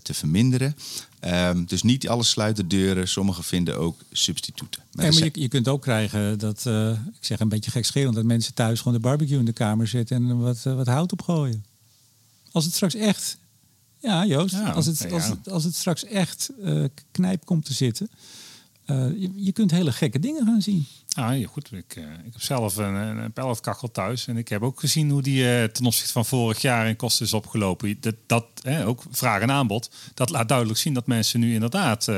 [0.02, 0.76] te verminderen.
[1.24, 4.82] Um, dus niet alles sluiten deuren, sommigen vinden ook substituten.
[4.92, 6.66] Maar, maar je, je, kunt ook krijgen dat,
[7.18, 10.16] ik zeg een beetje gekscherend, dat mensen thuis gewoon de barbecue in de kamer zetten
[10.16, 11.64] en wat, wat hout opgooien.
[12.52, 13.36] Als het straks echt,
[13.98, 16.50] ja Joost, als, het, als, het, als het straks echt
[17.10, 18.10] knijp komt te zitten,
[18.90, 20.86] uh, je, je, kunt hele gekke dingen gaan zien.
[21.12, 21.72] Ah, ja, goed.
[21.72, 24.26] Ik, uh, ik heb zelf een, een pelletkachel thuis.
[24.26, 27.26] En ik heb ook gezien hoe die uh, ten opzichte van vorig jaar in kosten
[27.26, 27.96] is opgelopen.
[28.00, 28.44] Dat, dat
[28.84, 29.90] ook vraag en aanbod.
[30.14, 32.08] Dat laat duidelijk zien dat mensen nu inderdaad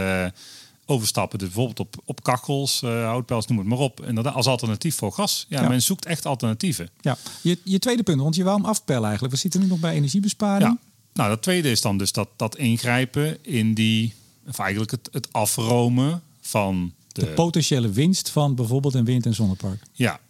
[0.87, 1.39] overstappen.
[1.39, 4.07] Dus bijvoorbeeld op, op kachels, houtpels, noem het maar op.
[4.07, 5.47] Inderdaad, als alternatief voor gas.
[5.49, 6.91] Ja, men zoekt echt alternatieven.
[7.01, 9.35] Ja, je, je tweede punt, want je wou hem afpellen eigenlijk.
[9.35, 10.71] We zitten nu nog bij energiebesparing.
[10.71, 10.79] Ja.
[11.13, 14.15] Nou, dat tweede is dan dus dat, dat ingrijpen in die...
[14.49, 19.83] Of eigenlijk het, het afromen van de, potentiële winst van bijvoorbeeld een wind- en zonnepark.
[19.93, 20.21] Ja.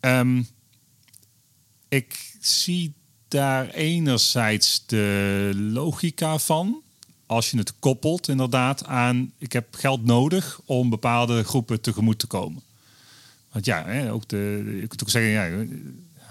[0.00, 0.46] Um,
[1.88, 2.92] ik zie
[3.28, 6.80] daar enerzijds de logica van.
[7.26, 9.32] Als je het koppelt inderdaad aan...
[9.38, 12.62] ik heb geld nodig om bepaalde groepen tegemoet te komen.
[13.50, 15.30] Want ja, hè, ook de, ik ook zeggen...
[15.30, 15.66] Ja,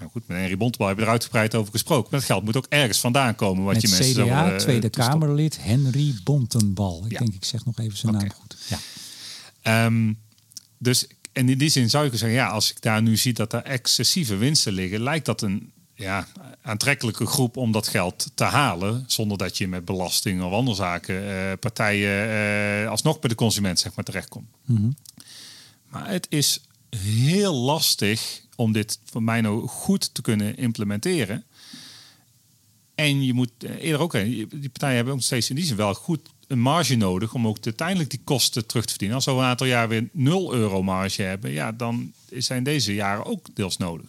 [0.02, 2.08] nou goed, met Henry Bontebal hebben we er uitgebreid over gesproken.
[2.10, 3.64] Maar het geld moet ook ergens vandaan komen.
[3.64, 7.04] Wat met je mensen CDA, zo, uh, Tweede Kamerlid Henry Bontenbal.
[7.08, 8.56] Ik denk, ik zeg nog even zijn naam goed.
[9.62, 9.84] Ja.
[9.84, 10.18] Um,
[10.78, 13.52] dus en in die zin zou ik zeggen, ja, als ik daar nu zie dat
[13.52, 16.26] er excessieve winsten liggen, lijkt dat een ja,
[16.62, 21.24] aantrekkelijke groep om dat geld te halen, zonder dat je met belasting of andere zaken
[21.24, 22.28] uh, partijen
[22.82, 24.48] uh, alsnog bij de consument zeg maar terechtkomt.
[24.64, 24.96] Mm
[25.88, 26.60] Maar het is
[26.96, 31.44] heel lastig om dit voor mij nou goed te kunnen implementeren.
[32.94, 35.94] En je moet eh, eerder ook, die partijen hebben ook steeds in die zin wel
[35.94, 39.16] goed een marge nodig om ook uiteindelijk die kosten terug te verdienen.
[39.16, 43.24] Als we een aantal jaar weer 0 euro marge hebben, ja, dan zijn deze jaren
[43.24, 44.06] ook deels nodig.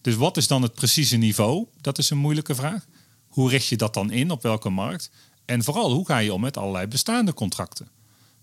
[0.00, 1.66] Dus wat is dan het precieze niveau?
[1.80, 2.86] Dat is een moeilijke vraag.
[3.26, 4.30] Hoe richt je dat dan in?
[4.30, 5.10] Op welke markt?
[5.44, 7.88] En vooral, hoe ga je om met allerlei bestaande contracten?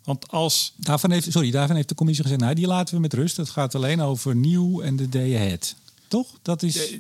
[0.04, 0.74] Want als...
[0.76, 3.38] Daarvan heeft, sorry, daarvan heeft de commissie gezegd, nou, die laten we met rust.
[3.38, 5.76] Het gaat alleen over nieuw en de day ahead.
[6.08, 6.28] Toch?
[6.42, 6.90] Dat is...
[6.90, 7.00] Eh,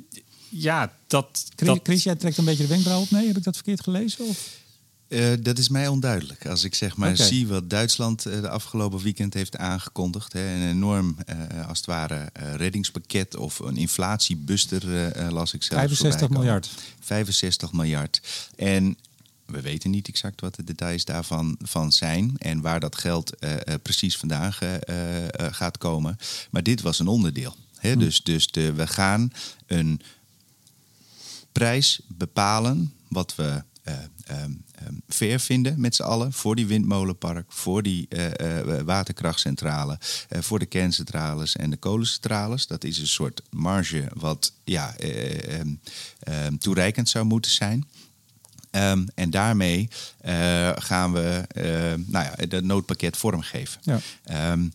[0.49, 1.45] ja, dat...
[1.55, 1.79] Chris, dat...
[1.83, 3.11] Chris, jij trekt een beetje de wenkbrauw op.
[3.11, 4.25] Nee, heb ik dat verkeerd gelezen?
[4.25, 4.61] Of?
[5.07, 6.47] Uh, dat is mij onduidelijk.
[6.47, 7.27] Als ik zeg maar okay.
[7.27, 10.33] zie wat Duitsland uh, de afgelopen weekend heeft aangekondigd.
[10.33, 14.83] Hè, een enorm, uh, als het ware, reddingspakket of een inflatiebuster
[15.31, 15.79] las ik zelf.
[15.79, 16.69] 65 miljard.
[16.99, 18.21] 65 miljard.
[18.55, 18.97] En
[19.45, 23.53] we weten niet exact wat de details daarvan van zijn en waar dat geld uh,
[23.81, 24.69] precies vandaan uh,
[25.35, 26.17] gaat komen.
[26.51, 27.55] Maar dit was een onderdeel.
[27.77, 27.91] Hè?
[27.91, 27.99] Hm.
[27.99, 29.31] Dus, dus de, we gaan
[29.65, 30.01] een
[31.51, 33.63] prijs bepalen wat we
[34.31, 34.63] um,
[35.07, 38.07] fair vinden met z'n allen voor die windmolenpark, voor die
[38.85, 42.67] waterkrachtcentrale, voor de kerncentrales en de kolencentrales.
[42.67, 44.95] Dat is een soort marge wat ja,
[46.59, 47.85] toereikend zou moeten zijn.
[48.75, 49.89] Um, en daarmee
[50.25, 51.63] uh, gaan we uh,
[52.07, 53.81] nou ja, het noodpakket vormgeven.
[53.83, 54.51] Ja.
[54.51, 54.73] Um,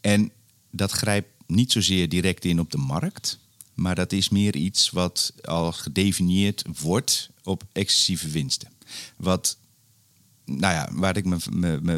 [0.00, 0.30] en
[0.70, 3.38] dat grijpt niet zozeer direct in op de markt,
[3.74, 8.68] maar dat is meer iets wat al gedefinieerd wordt op excessieve winsten.
[9.16, 9.56] Wat,
[10.44, 11.24] nou ja, waar ik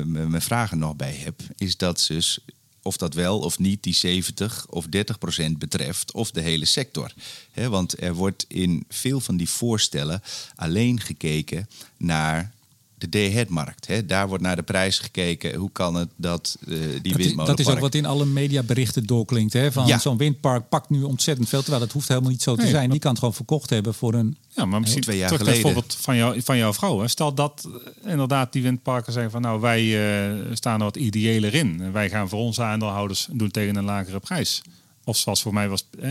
[0.05, 2.39] mijn vragen nog bij heb, is dat ze dus
[2.83, 7.13] of dat wel of niet die 70 of 30 procent betreft, of de hele sector.
[7.55, 10.23] want er wordt in veel van die voorstellen
[10.55, 12.53] alleen gekeken naar
[13.01, 14.09] de day-ahead-markt.
[14.09, 15.55] Daar wordt naar de prijs gekeken.
[15.55, 19.05] Hoe kan het dat uh, die dat is, dat is ook wat in alle mediaberichten
[19.05, 19.53] doorklinkt.
[19.53, 19.73] Hè?
[19.73, 22.91] Van zo'n windpark pakt nu ontzettend veel, terwijl dat hoeft helemaal niet zo te zijn.
[22.91, 24.37] Die kan het gewoon verkocht hebben voor een...
[24.49, 25.63] Ja, maar misschien twee jaar terug geleden.
[25.63, 27.01] bijvoorbeeld van, jou, van jouw vrouw.
[27.01, 27.09] Hè?
[27.09, 29.41] Stel dat uh, inderdaad die windparken zeggen van...
[29.41, 31.81] nou, wij uh, staan er wat ideëler in.
[31.81, 34.63] En wij gaan voor onze aandeelhouders doen tegen een lagere prijs.
[35.05, 35.85] Of zoals voor mij was...
[36.01, 36.11] Eh,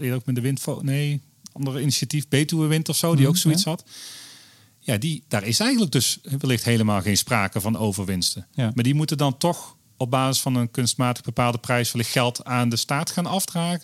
[0.00, 0.64] eerder ook met de wind...
[0.80, 1.20] Nee,
[1.52, 3.84] andere initiatief, Betuwe Wind of zo, die mhm, ook zoiets had
[4.86, 8.46] ja, die, daar is eigenlijk dus wellicht helemaal geen sprake van overwinsten.
[8.52, 8.70] Ja.
[8.74, 12.68] Maar die moeten dan toch op basis van een kunstmatig bepaalde prijs wellicht geld aan
[12.68, 13.82] de staat gaan afdragen.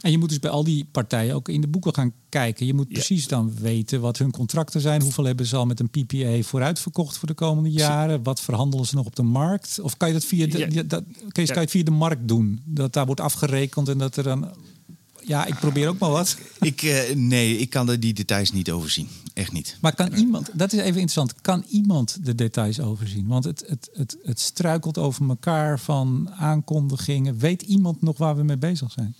[0.00, 2.66] En je moet dus bij al die partijen ook in de boeken gaan kijken.
[2.66, 5.02] Je moet precies dan weten wat hun contracten zijn.
[5.02, 8.22] Hoeveel hebben ze al met een PPA vooruitverkocht voor de komende jaren?
[8.22, 9.80] Wat verhandelen ze nog op de markt?
[9.80, 10.82] Of kan je dat via de, ja.
[10.82, 12.60] dat, kan je het via de markt doen?
[12.64, 14.50] Dat daar wordt afgerekend en dat er dan
[15.26, 16.36] ja, ik probeer ook maar wat.
[16.60, 19.08] Ik, uh, nee, ik kan die details niet overzien.
[19.34, 19.78] Echt niet.
[19.80, 23.26] Maar kan iemand, dat is even interessant, kan iemand de details overzien?
[23.26, 27.38] Want het, het, het, het struikelt over elkaar van aankondigingen.
[27.38, 29.14] Weet iemand nog waar we mee bezig zijn?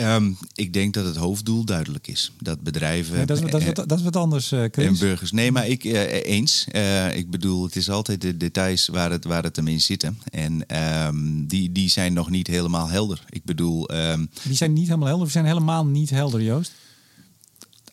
[0.00, 2.32] Um, ik denk dat het hoofddoel duidelijk is.
[2.38, 3.18] Dat bedrijven.
[3.18, 5.32] Ja, dat, is, dat, is, dat, is wat anders, uh, En burgers.
[5.32, 6.66] Nee, maar ik uh, eens.
[6.72, 10.18] Uh, ik bedoel, het is altijd de details waar het, waar het hem in zitten.
[10.30, 10.76] En
[11.06, 13.24] um, die, die zijn nog niet helemaal helder.
[13.28, 13.94] Ik bedoel.
[13.94, 15.26] Um, die zijn niet helemaal helder.
[15.26, 16.72] Of zijn helemaal niet helder, Joost?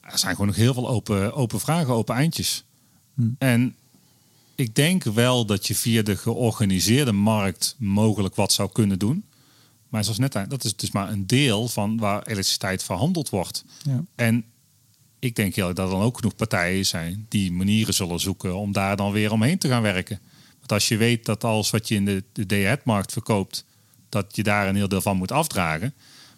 [0.02, 2.64] Er zijn gewoon nog heel veel open, open vragen, open eindjes.
[3.14, 3.24] Hm.
[3.38, 3.76] En
[4.56, 9.24] ik denk wel dat je via de georganiseerde markt mogelijk wat zou kunnen doen.
[9.90, 13.66] Maar zoals net, dat is dus maar een deel van waar elektriciteit verhandeld wordt.
[13.84, 14.04] Ja.
[14.16, 14.46] En
[15.20, 18.72] ik denk heel dat er dan ook genoeg partijen zijn die manieren zullen zoeken om
[18.72, 20.20] daar dan weer omheen te gaan werken.
[20.58, 23.66] Want als je weet dat alles wat je in de, de day-ahead-markt verkoopt,
[24.10, 25.94] dat je daar een heel deel van moet afdragen.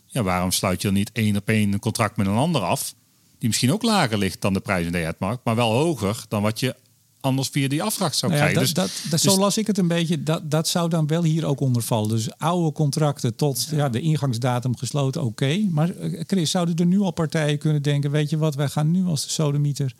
[0.05, 2.93] Ja, waarom sluit je dan niet één op één een contract met een ander af?
[3.37, 6.41] Die misschien ook lager ligt dan de prijs in de day-ahead-markt, maar wel hoger dan
[6.41, 6.75] wat je
[7.19, 8.73] anders via die afdracht zou nou krijgen.
[8.73, 10.23] Dat, dus, dat, zo dus- las ik het een beetje.
[10.23, 12.09] Dat, dat zou dan wel hier ook onder vallen.
[12.09, 13.89] Dus oude contracten tot ja.
[13.89, 15.67] de ingangsdatum gesloten, oké.
[15.69, 18.11] Maar eh, Chris, zouden er nu al partijen kunnen denken...
[18.11, 19.93] weet je wat, wij gaan nu als de sodemieter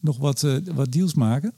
[0.00, 1.52] nog wat, uh, wat deals maken?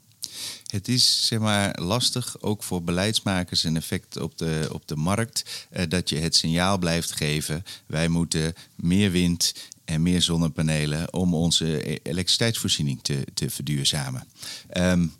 [0.67, 5.67] Het is zeg maar, lastig, ook voor beleidsmakers, een effect op de, op de markt,
[5.69, 9.53] eh, dat je het signaal blijft geven: wij moeten meer wind
[9.87, 14.27] en meer zonnepanelen om onze elektriciteitsvoorziening te, te verduurzamen.
[14.77, 15.13] Um,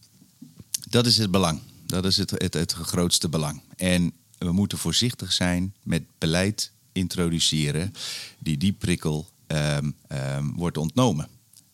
[0.89, 1.59] dat is het belang.
[1.85, 3.61] Dat is het, het, het grootste belang.
[3.77, 7.93] En we moeten voorzichtig zijn met beleid introduceren
[8.39, 11.27] die die prikkel um, um, wordt ontnomen.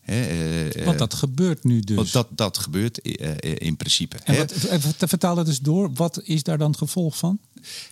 [0.03, 2.11] He, uh, want dat gebeurt nu dus.
[2.11, 4.17] Dat, dat gebeurt uh, in principe.
[4.23, 4.53] En wat,
[4.97, 5.93] vertaal het dus door.
[5.93, 7.39] Wat is daar dan het gevolg van?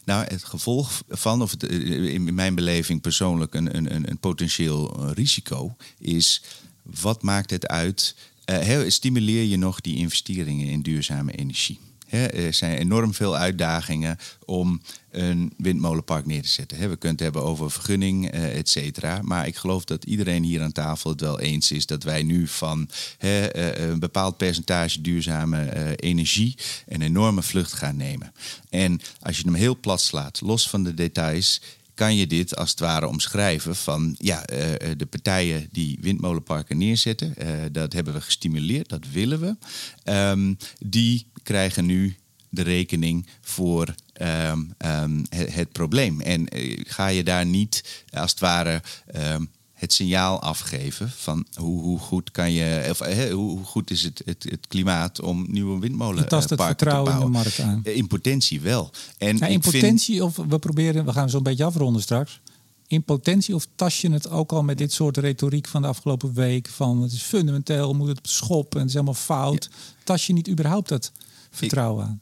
[0.03, 5.75] Nou, het gevolg van, of het, in mijn beleving persoonlijk een, een, een potentieel risico,
[5.99, 6.41] is
[6.83, 8.15] wat maakt het uit?
[8.45, 11.79] Uh, stimuleer je nog die investeringen in duurzame energie?
[12.11, 14.81] Er zijn enorm veel uitdagingen om
[15.11, 16.77] een windmolenpark neer te zetten.
[16.77, 19.19] we kunnen het hebben over vergunning, eh, et cetera.
[19.21, 22.47] Maar ik geloof dat iedereen hier aan tafel het wel eens is dat wij nu
[22.47, 23.53] van eh,
[23.89, 26.57] een bepaald percentage duurzame eh, energie
[26.87, 28.33] een enorme vlucht gaan nemen.
[28.69, 31.61] En als je hem heel plat slaat, los van de details,
[31.93, 34.41] kan je dit als het ware omschrijven van ja,
[34.97, 37.33] de partijen die windmolenparken neerzetten,
[37.71, 39.55] dat hebben we gestimuleerd, dat willen we.
[40.11, 42.15] Um, die krijgen nu
[42.49, 46.21] de rekening voor um, um, het, probleem.
[46.21, 46.47] En
[46.87, 48.81] ga je daar niet als het ware
[49.81, 54.21] het signaal afgeven van hoe, hoe goed kan je, of, uh, hoe goed is het,
[54.25, 57.13] het, het, klimaat om nieuwe windmolenparken te bouwen?
[57.13, 57.81] in de markt aan.
[57.83, 58.91] In potentie wel.
[59.17, 62.39] En ja, in potentie, of we proberen, we gaan zo'n beetje afronden straks.
[62.87, 66.33] in potentie of tas je het ook al met dit soort retoriek van de afgelopen
[66.33, 66.67] week?
[66.67, 69.69] Van het is fundamenteel, moet het op schop en het is helemaal fout.
[70.03, 71.11] Tas je niet überhaupt dat
[71.51, 72.21] vertrouwen aan?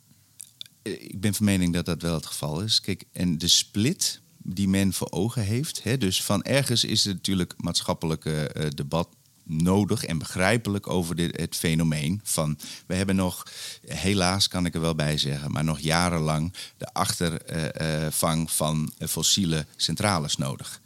[0.82, 2.82] Ik ben van mening dat dat wel het geval is.
[2.82, 5.84] Kijk, en de split die men voor ogen heeft.
[5.84, 9.08] Hè, dus van ergens is er natuurlijk maatschappelijke uh, debat
[9.44, 13.48] nodig en begrijpelijk over dit, het fenomeen van we hebben nog,
[13.88, 20.36] helaas kan ik er wel bij zeggen, maar nog jarenlang de achtervang van fossiele centrales
[20.36, 20.82] nodig.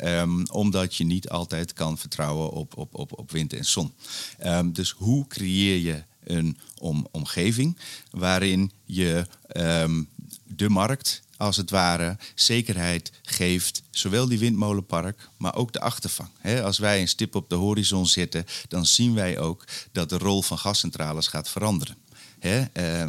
[0.00, 3.92] um, omdat je niet altijd kan vertrouwen op, op, op, op wind en zon.
[4.44, 7.78] Um, dus hoe creëer je een om, omgeving
[8.10, 10.08] waarin je um,
[10.42, 16.28] de markt als het ware zekerheid geeft, zowel die windmolenpark, maar ook de achtervang.
[16.62, 20.42] als wij een stip op de horizon zetten, dan zien wij ook dat de rol
[20.42, 21.96] van gascentrales gaat veranderen.
[22.44, 22.62] Eh,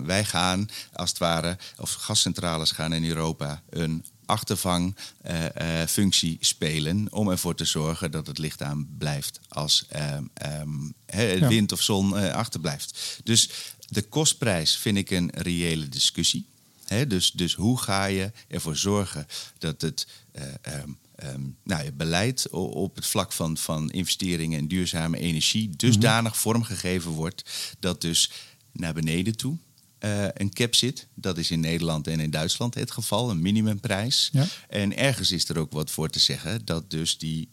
[0.03, 7.07] wij gaan, als het ware, of gascentrales gaan in Europa een achtervangfunctie uh, uh, spelen
[7.11, 9.85] om ervoor te zorgen dat het licht aan blijft als
[10.61, 10.93] um,
[11.47, 13.19] wind of zon achterblijft.
[13.23, 13.49] Dus
[13.87, 16.45] de kostprijs vind ik een reële discussie
[17.07, 19.27] dus, dus hoe ga je ervoor zorgen
[19.57, 20.73] dat het uh,
[21.23, 26.39] um, nou, je beleid op het vlak van, van investeringen in duurzame energie dusdanig mm
[26.39, 28.31] vormgegeven wordt dat dus
[28.71, 29.57] naar beneden toe
[29.99, 31.07] uh, een cap zit.
[31.13, 34.29] Dat is in Nederland en in Duitsland het geval, een minimumprijs.
[34.31, 34.45] Ja.
[34.69, 37.49] En ergens is er ook wat voor te zeggen dat dus die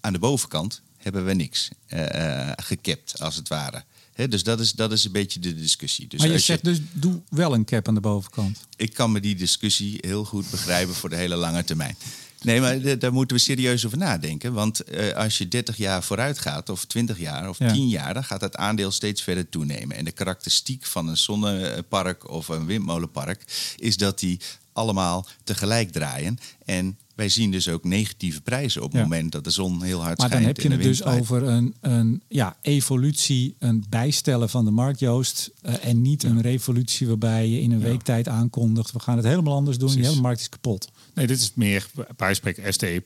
[0.00, 3.84] aan de bovenkant hebben we niks uh, gekapt, als het ware
[4.28, 6.06] dus dat is, dat is een beetje de discussie.
[6.06, 8.58] Dus maar je zegt dus, doe wel een cap aan de bovenkant.
[8.76, 11.96] Ik kan me die discussie heel goed begrijpen voor de hele lange termijn.
[12.42, 14.52] Nee, maar daar moeten we serieus over nadenken.
[14.52, 18.24] Want eh, als je 30 jaar vooruit gaat, of 20 jaar, of 10 jaar, dan
[18.24, 19.96] gaat dat aandeel steeds verder toenemen.
[19.96, 23.44] En de karakteristiek van een zonnepark of een windmolenpark
[23.76, 24.40] is dat die
[24.72, 26.38] allemaal tegelijk draaien.
[26.64, 30.20] En wij zien dus ook negatieve prijzen op het moment dat de zon heel hard
[30.20, 30.32] schijnt.
[30.32, 34.70] Maar dan heb je het dus over een, een ja, evolutie, een bijstellen van de
[34.70, 35.50] markt, Joost.
[35.62, 38.92] Uh, en niet een revolutie waarbij je in een week tijd aankondigt...
[38.92, 40.90] we gaan het helemaal anders doen, de hele markt is kapot.
[41.14, 41.86] Nee, dit is meer
[42.16, 43.02] bij spreken STE++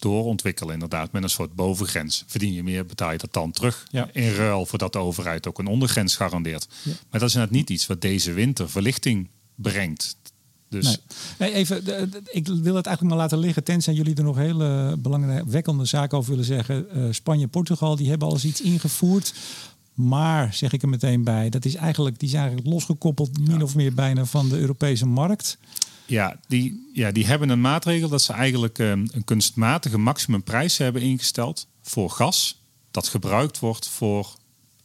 [0.00, 1.12] doorontwikkelen inderdaad.
[1.12, 2.24] Met een soort bovengrens.
[2.26, 3.86] Verdien je meer, betaal je dat dan terug.
[3.90, 4.08] Ja.
[4.12, 6.68] In ruil voordat de overheid ook een ondergrens garandeert.
[7.10, 10.16] Maar dat is net niet iets wat deze winter verlichting brengt.
[10.70, 10.98] Dus...
[11.38, 11.52] Nee.
[11.52, 11.76] even,
[12.30, 16.30] ik wil het eigenlijk maar laten liggen, tenzij jullie er nog hele belangwekkende zaken over
[16.30, 16.86] willen zeggen.
[16.96, 19.34] Uh, Spanje, Portugal, die hebben alles iets ingevoerd.
[19.94, 23.74] Maar, zeg ik er meteen bij, dat is eigenlijk, die zijn eigenlijk losgekoppeld, min of
[23.74, 25.58] meer bijna van de Europese markt.
[26.06, 31.02] Ja die, ja, die hebben een maatregel dat ze eigenlijk um, een kunstmatige maximumprijs hebben
[31.02, 34.36] ingesteld voor gas dat gebruikt wordt voor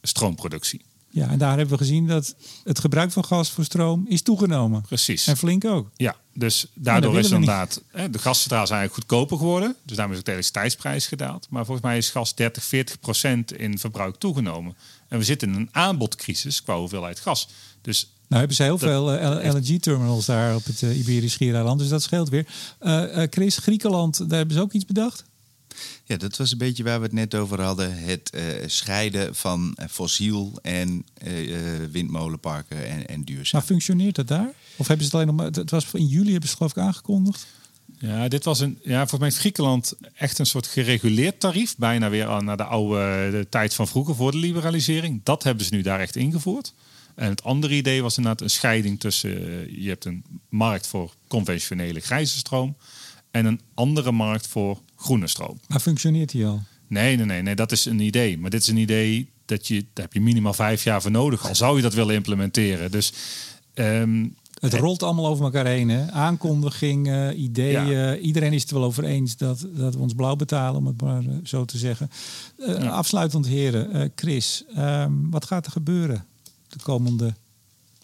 [0.01, 0.84] stroomproductie.
[1.15, 4.81] Ja, en daar hebben we gezien dat het gebruik van gas voor stroom is toegenomen.
[4.81, 5.27] Precies.
[5.27, 5.89] En flink ook.
[5.95, 9.75] Ja, dus daardoor is inderdaad hè, de gascentrales eigenlijk goedkoper geworden.
[9.83, 11.47] Dus daarmee is ook de elektriciteitsprijs gedaald.
[11.49, 14.75] Maar volgens mij is gas 30, 40 procent in verbruik toegenomen.
[15.07, 17.47] En we zitten in een aanbodcrisis qua hoeveelheid gas.
[17.81, 21.79] Dus nou hebben ze heel veel uh, eh, LNG-terminals daar op het uh, Iberisch Schiereiland.
[21.79, 22.45] Dus dat scheelt weer.
[22.81, 25.23] Uh, Chris, Griekenland, daar hebben ze ook iets bedacht?
[26.03, 27.97] Ja, dat was een beetje waar we het net over hadden.
[27.97, 31.59] Het uh, scheiden van uh, fossiel en uh,
[31.91, 33.59] windmolenparken en, en duurzaam.
[33.59, 34.53] Maar functioneert dat daar?
[34.75, 35.61] Of hebben ze het alleen nog maar...
[35.61, 37.47] Het was in juli hebben ze het geloof ik aangekondigd.
[37.97, 38.79] Ja, dit was een.
[38.83, 41.75] Ja, volgens mij heeft Griekenland echt een soort gereguleerd tarief.
[41.77, 45.21] Bijna weer aan naar de oude de tijd van vroeger voor de liberalisering.
[45.23, 46.73] Dat hebben ze nu daar echt ingevoerd.
[47.15, 49.29] En het andere idee was inderdaad een scheiding tussen.
[49.81, 52.75] Je hebt een markt voor conventionele grijze stroom.
[53.31, 55.59] En een andere markt voor groene stroom.
[55.67, 56.61] Maar functioneert die al?
[56.87, 58.37] Nee, nee, nee, nee, dat is een idee.
[58.37, 61.47] Maar dit is een idee dat je, daar heb je minimaal vijf jaar voor nodig.
[61.47, 62.91] Al zou je dat willen implementeren.
[62.91, 63.13] Dus
[63.75, 65.89] um, het rolt allemaal over elkaar heen.
[65.89, 66.11] Hè?
[66.11, 68.19] Aankondigingen, ideeën.
[68.19, 71.01] Iedereen is het er wel over eens dat, dat we ons blauw betalen, om het
[71.01, 72.11] maar eh, zo te zeggen.
[72.57, 73.95] Uh, Afsluitend, heren.
[73.95, 76.25] Uh, Chris, um, wat gaat er gebeuren
[76.67, 77.33] de komende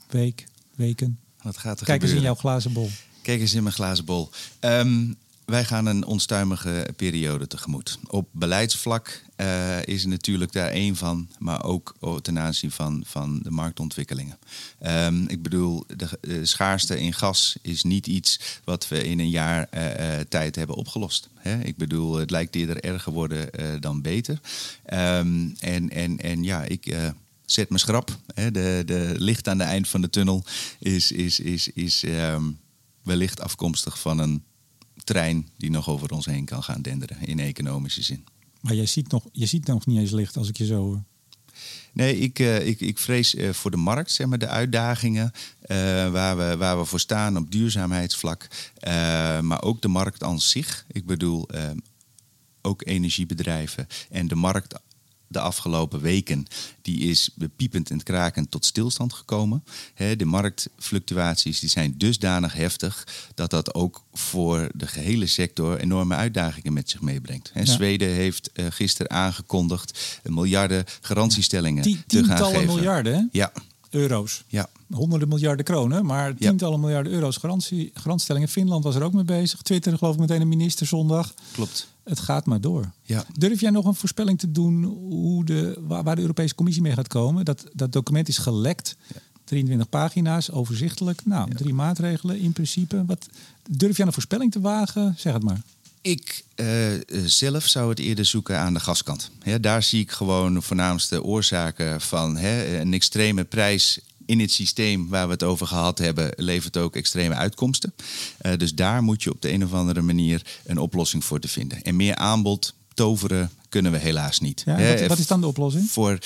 [0.10, 0.46] week,
[0.76, 1.20] weken?
[1.42, 2.90] Wat gaat er Kijk eens in jouw glazen bol.
[3.22, 4.30] Kijk eens in mijn glazen bol.
[4.60, 8.00] Um, wij gaan een onstuimige periode tegemoet.
[8.08, 13.52] Op beleidsvlak uh, is natuurlijk daar één van, maar ook ten aanzien van, van de
[13.52, 14.38] marktontwikkelingen.
[14.88, 15.84] Um, ik bedoel,
[16.22, 20.76] de, schaarste in gas is niet iets wat we in een jaar uh, tijd hebben
[20.76, 21.30] opgelost.
[21.36, 21.60] Hè?
[21.60, 23.50] Ik bedoel, het lijkt eerder erger worden
[23.82, 24.40] dan beter.
[24.94, 26.96] Um, en, en, en ja, ik
[27.46, 28.18] zet me schrap.
[28.34, 30.44] De, de licht aan de eind van de tunnel
[30.80, 32.60] is, is, is, is um,
[33.04, 34.44] wellicht afkomstig van een
[35.04, 38.24] trein die nog over ons heen kan gaan denderen in economische zin.
[38.62, 41.04] Maar jij ziet nog, je ziet nog niet eens licht als ik je zo.
[41.94, 45.78] Nee, ik, uh, ik, ik vrees uh, voor de markt, zeg maar, de uitdagingen uh,
[46.12, 48.48] waar, we, waar we voor staan op duurzaamheidsvlak.
[49.42, 50.86] maar ook de markt aan zich.
[50.92, 51.48] Ik bedoel,
[52.62, 54.80] ook energiebedrijven en de markt
[55.32, 56.46] de afgelopen weken,
[56.82, 59.64] die is piepend en krakend tot stilstand gekomen.
[60.18, 66.74] de marktfluctuaties die zijn dusdanig heftig dat dat ook voor de gehele sector enorme uitdagingen
[66.74, 67.52] met zich meebrengt.
[67.64, 72.26] Zweden heeft uh, gisteren aangekondigd miljarden garantiestellingen te gaan geven.
[72.26, 73.52] Tientallen miljarden, Ja.
[73.90, 74.44] Euro's.
[74.48, 74.70] Ja.
[74.92, 78.48] Honderden miljarden kronen, maar tientallen miljarden euro's garantie, garantstellingen.
[78.48, 79.62] Finland was er ook mee bezig.
[79.62, 81.34] Twitter geloof ik meteen een minister zondag.
[81.52, 82.92] Klopt het gaat maar door.
[83.04, 83.26] Ja.
[83.38, 87.08] Durf jij nog een voorspelling te doen hoe de, waar, de Europese Commissie mee gaat
[87.08, 87.46] komen?
[87.46, 88.96] Dat, dat document is gelekt.
[89.44, 91.26] 23 pagina's, overzichtelijk.
[91.26, 93.06] Nou, drie maatregelen in principe.
[93.06, 93.28] Wat,
[93.70, 95.16] durf jij een voorspelling te wagen?
[95.18, 95.62] Zeg het maar.
[96.02, 96.68] Ik uh,
[97.26, 99.32] zelf zou het eerder zoeken aan de gaskant.
[99.62, 104.00] daar zie ik gewoon de voornaamste oorzaken van een extreme prijs
[104.32, 107.94] in het systeem waar we het over gehad hebben, levert ook extreme uitkomsten.
[108.42, 111.48] Uh, dus daar moet je op de een of andere manier een oplossing voor te
[111.48, 111.82] vinden.
[111.82, 114.64] En meer aanbod toveren kunnen we helaas niet.
[114.66, 115.90] Ja, wat, wat, is dan de oplossing?
[115.90, 116.18] Voor,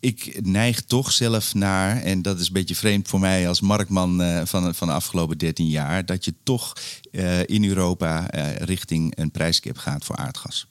[0.00, 4.20] ik neig toch zelf naar, en dat is een beetje vreemd voor mij als marktman
[4.20, 6.72] uh, van, van de afgelopen 13 jaar, dat je toch
[7.10, 8.26] uh, in Europa
[8.58, 10.66] richting een prijskip gaat voor aardgas.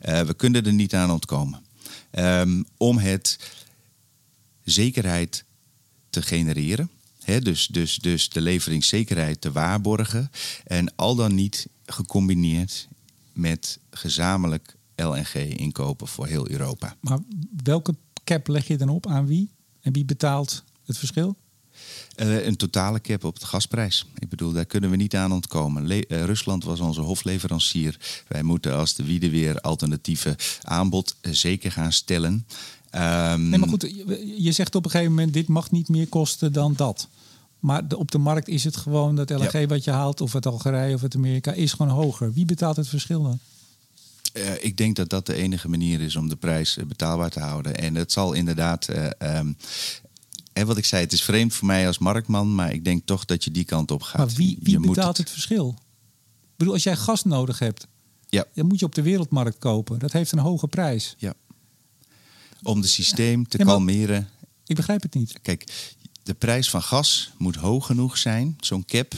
[0.00, 1.62] we kunnen er niet aan ontkomen.
[2.12, 3.38] Um, om het
[4.64, 5.44] zekerheid
[6.20, 6.90] te genereren.
[7.42, 10.30] dus, dus, dus de leveringszekerheid te waarborgen.
[10.64, 12.88] En al dan niet gecombineerd
[13.32, 16.96] met gezamenlijk LNG inkopen voor heel Europa.
[17.00, 17.18] Maar
[17.62, 17.94] welke
[18.24, 19.50] cap leg je dan op aan wie?
[19.80, 21.36] En wie betaalt het verschil?
[22.16, 24.06] Uh, een totale cap op de gasprijs.
[24.18, 25.86] Ik bedoel, daar kunnen we niet aan ontkomen.
[25.86, 28.24] Le uh, Rusland was onze hofleverancier.
[28.28, 32.46] Wij moeten als de Wiede weer alternatieve aanbod uh, zeker gaan stellen.
[32.90, 33.92] Um, nee, maar goed,
[34.36, 37.08] je zegt op een gegeven moment: dit mag niet meer kosten dan dat.
[37.58, 40.46] Maar de, op de markt is het gewoon dat LNG wat je haalt, of het
[40.46, 42.32] Algerije of het Amerika, is gewoon hoger.
[42.32, 43.38] Wie betaalt het verschil dan?
[44.32, 47.40] Uh, ik denk dat dat de enige manier is om de prijs uh, betaalbaar te
[47.40, 47.76] houden.
[47.76, 48.88] En het zal inderdaad.
[48.90, 49.56] Uh, um,
[50.52, 53.24] en wat ik zei, het is vreemd voor mij als marktman, maar ik denk toch
[53.24, 54.16] dat je die kant op gaat.
[54.16, 55.16] Maar wie, wie betaalt het...
[55.16, 55.30] het...
[55.30, 55.74] verschil?
[56.40, 57.86] Ik bedoel, als jij gas nodig hebt,
[58.28, 58.44] ja.
[58.54, 59.98] dan moet je op de wereldmarkt kopen.
[59.98, 61.14] Dat heeft een hoge prijs.
[61.18, 61.34] Ja
[62.62, 64.28] om het systeem te kalmeren.
[64.66, 65.38] Ik begrijp het niet.
[65.42, 65.92] Kijk,
[66.22, 69.14] de prijs van gas moet hoog genoeg zijn, zo'n cap,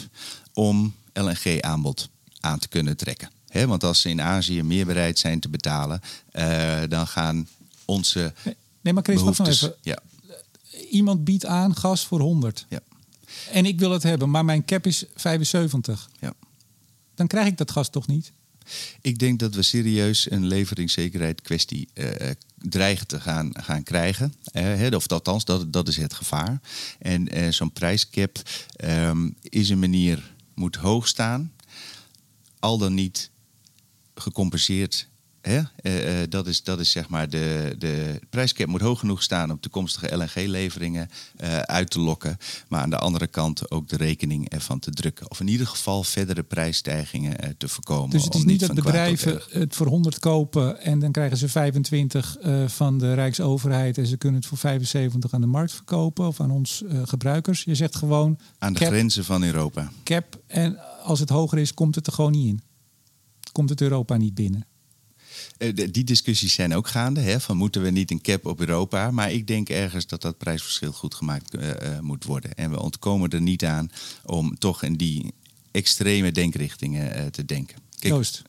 [0.52, 2.08] om LNG-aanbod
[2.40, 3.30] aan te kunnen trekken.
[3.52, 6.00] want als ze in Azië meer bereid zijn te betalen,
[6.32, 7.48] uh, dan gaan
[7.84, 8.32] onze.
[8.80, 9.74] Nee, maar Chris, behoeftes, even.
[9.82, 9.98] Ja.
[10.90, 12.66] Iemand biedt aan gas voor 100.
[12.68, 12.80] Ja.
[13.52, 16.10] En ik wil het hebben, maar mijn cap is 75.
[16.20, 16.32] Ja.
[17.14, 18.32] Dan krijg ik dat gas toch niet?
[19.00, 22.06] Ik denk dat we serieus een leveringszekerheid kwestie uh,
[22.56, 24.34] dreigen te gaan, gaan krijgen.
[24.52, 26.60] Uh, of althans, dat, dat is het gevaar.
[26.98, 28.42] En zo'n prijscap
[28.84, 31.52] um, is een manier, moet hoog staan.
[32.58, 33.30] Al dan niet
[34.14, 35.08] gecompenseerd
[35.40, 35.60] Hè?
[35.82, 39.60] Uh, dat, is, dat is zeg maar de, de prijscap moet hoog genoeg staan om
[39.60, 41.08] toekomstige LNG-leveringen
[41.40, 42.36] uh, uit te lokken.
[42.68, 45.30] Maar aan de andere kant ook de rekening ervan te drukken.
[45.30, 48.10] Of in ieder geval verdere prijsstijgingen uh, te voorkomen.
[48.10, 52.36] Dus het is niet dat bedrijven het voor 100 kopen en dan krijgen ze 25
[52.66, 56.50] van de Rijksoverheid en ze kunnen het voor 75 aan de markt verkopen of aan
[56.50, 57.64] ons gebruikers.
[57.64, 58.38] Je zegt gewoon.
[58.58, 59.92] Aan de grenzen van Europa.
[60.04, 62.60] Cap en als het hoger is, komt het er gewoon niet in.
[63.52, 64.64] Komt het Europa niet binnen.
[65.60, 67.20] Eh, die discussies zijn ook gaande.
[67.20, 69.10] Hè, van moeten we niet een cap op Europa?
[69.10, 72.54] Maar ik denk ergens dat dat prijsverschil goed gemaakt uh, moet worden.
[72.54, 73.90] En we ontkomen er niet aan
[74.24, 75.32] om toch in die
[75.70, 77.78] extreme denkrichtingen uh, te denken.
[77.98, 78.42] Kijk, Joost,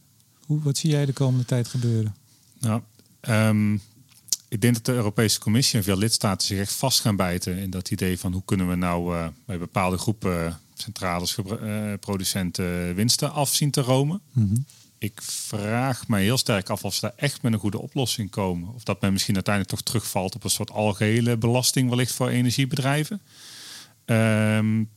[0.45, 2.15] hoe, wat zie jij de komende tijd gebeuren?
[2.59, 2.81] Nou,
[3.29, 3.81] um,
[4.47, 7.69] ik denk dat de Europese Commissie en veel lidstaten zich echt vast gaan bijten in
[7.69, 11.37] dat idee van hoe kunnen we nou uh, bij bepaalde groepen centrales,
[11.99, 14.21] producenten winsten af zien te romen.
[14.31, 14.65] Mm -hmm
[15.01, 18.73] ik vraag me heel sterk af of ze daar echt met een goede oplossing komen.
[18.73, 23.21] Of dat men misschien uiteindelijk toch terugvalt op een soort algehele belasting wellicht voor energiebedrijven.
[24.05, 24.89] Um,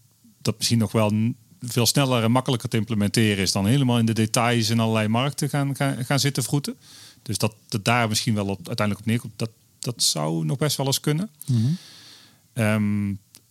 [0.43, 4.13] dat misschien nog wel veel sneller en makkelijker te implementeren is dan helemaal in de
[4.13, 6.77] details in allerlei markten gaan, gaan, gaan zitten vroeten.
[7.23, 10.77] Dus dat het daar misschien wel op, uiteindelijk op neerkomt, dat, dat zou nog best
[10.77, 11.31] wel eens kunnen.
[11.47, 11.79] Mm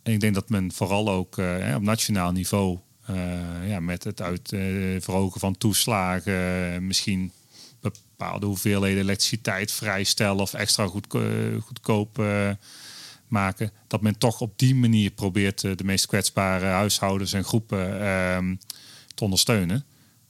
[0.04, 2.80] en ik denk dat men vooral ook uh, op nationaal niveau
[3.10, 7.32] uh, ja, met het uh, verhogen van toeslagen, misschien
[7.82, 12.24] bepaalde hoeveelheden elektriciteit vrijstellen of extra goed, uh, goedkoop
[13.28, 13.72] maken.
[13.88, 18.56] Dat men toch op die manier probeert de meest kwetsbare huishoudens en groepen ehm,
[19.16, 19.86] te ondersteunen.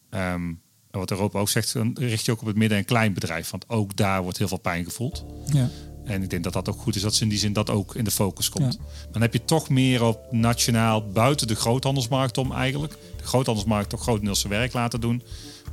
[0.10, 0.62] Um,
[1.00, 3.50] wat Europa ook zegt, dan richt je ook op het midden- en kleinbedrijf.
[3.50, 5.26] Want ook daar wordt heel veel pijn gevoeld.
[5.46, 5.70] Ja.
[6.06, 7.95] En ik denk dat dat ook goed is dat ze in die zin dat ook
[7.95, 8.80] in de focus komt.
[9.12, 12.93] Dan heb je toch meer op nationaal buiten de groothandelsmarkt om eigenlijk.
[13.18, 15.24] De groothandelsmarkt toch grotendeels zijn werk laten doen.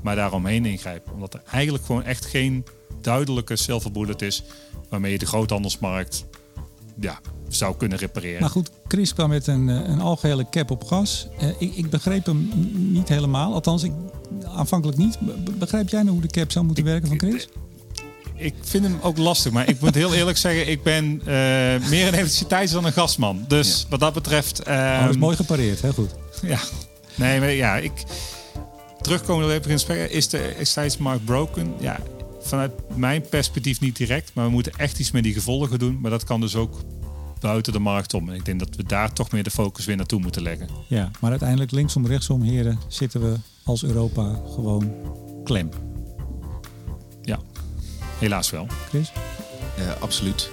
[0.02, 1.12] Maar daaromheen ingrijpen.
[1.12, 2.64] Omdat er eigenlijk gewoon echt geen
[3.00, 4.42] duidelijke silver bullet is
[4.88, 6.24] waarmee je de groothandelsmarkt
[7.00, 8.40] ja, zou kunnen repareren.
[8.40, 11.26] Maar goed, Chris kwam met een, eh, een algehele cap op gas.
[11.42, 12.50] Uh, ik, ik, begreep hem
[12.92, 13.52] niet helemaal.
[13.52, 13.92] Althans, ik,
[14.44, 15.18] aanvankelijk niet.
[15.58, 17.48] begrijp jij nou hoe de cap zou moeten werken van Chris?
[18.40, 22.06] Ik vind hem ook lastig, maar ik moet heel eerlijk zeggen, ik ben uh, meer
[22.06, 23.44] een elektriciteits dan een gasman.
[23.48, 24.68] Dus wat dat betreft.
[24.68, 26.14] Uh, oh, dat is mooi gepareerd, heel goed.
[26.42, 26.58] Ja,
[27.14, 27.92] nee, maar ja, ik.
[29.00, 29.70] Terugkomen op even
[30.10, 31.74] is de elektriciteitsmarkt broken?
[31.80, 32.00] Ja,
[32.40, 35.98] vanuit mijn perspectief niet direct, maar we moeten echt iets met die gevolgen doen.
[36.00, 36.80] Maar dat kan dus ook
[37.40, 38.28] buiten de markt om.
[38.28, 40.68] En ik denk dat we daar toch meer de focus weer naartoe moeten leggen.
[40.86, 44.92] Ja, maar uiteindelijk linksom, rechtsom, heren, zitten we als Europa gewoon
[45.44, 45.70] klem.
[48.20, 48.66] Helaas wel.
[48.88, 49.12] Chris?
[49.78, 50.50] Uh, absoluut.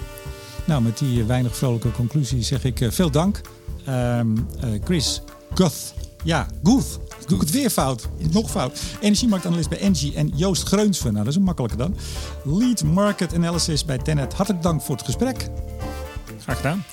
[0.64, 3.40] Nou, met die weinig vrolijke conclusie zeg ik uh, veel dank.
[3.88, 5.22] Um, uh, Chris
[5.54, 5.94] Guth.
[6.24, 8.08] Ja, Guth doe ik het weer fout.
[8.30, 8.80] Nog fout.
[9.00, 11.12] Energiemarktanalist bij Engie en Joost Greunsven.
[11.12, 11.96] Nou, dat is een makkelijke dan.
[12.44, 14.34] Lead Market Analysis bij Tenet.
[14.34, 15.48] Hartelijk dank voor het gesprek.
[16.40, 16.84] Graag gedaan.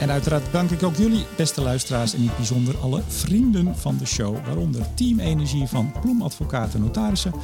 [0.00, 3.96] En uiteraard dank ik ook jullie, beste luisteraars, en in het bijzonder alle vrienden van
[3.96, 7.34] de show, waaronder Team Energie van Ploem Advocaten Notarissen,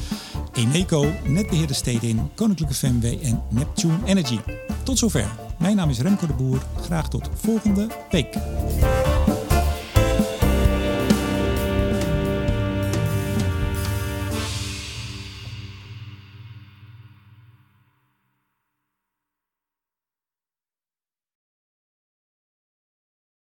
[0.52, 4.38] Eneco, Netbeheerder Stedin, Koninklijke FMW en Neptune Energy.
[4.82, 5.28] Tot zover.
[5.58, 6.62] Mijn naam is Remco de Boer.
[6.80, 8.36] Graag tot volgende week.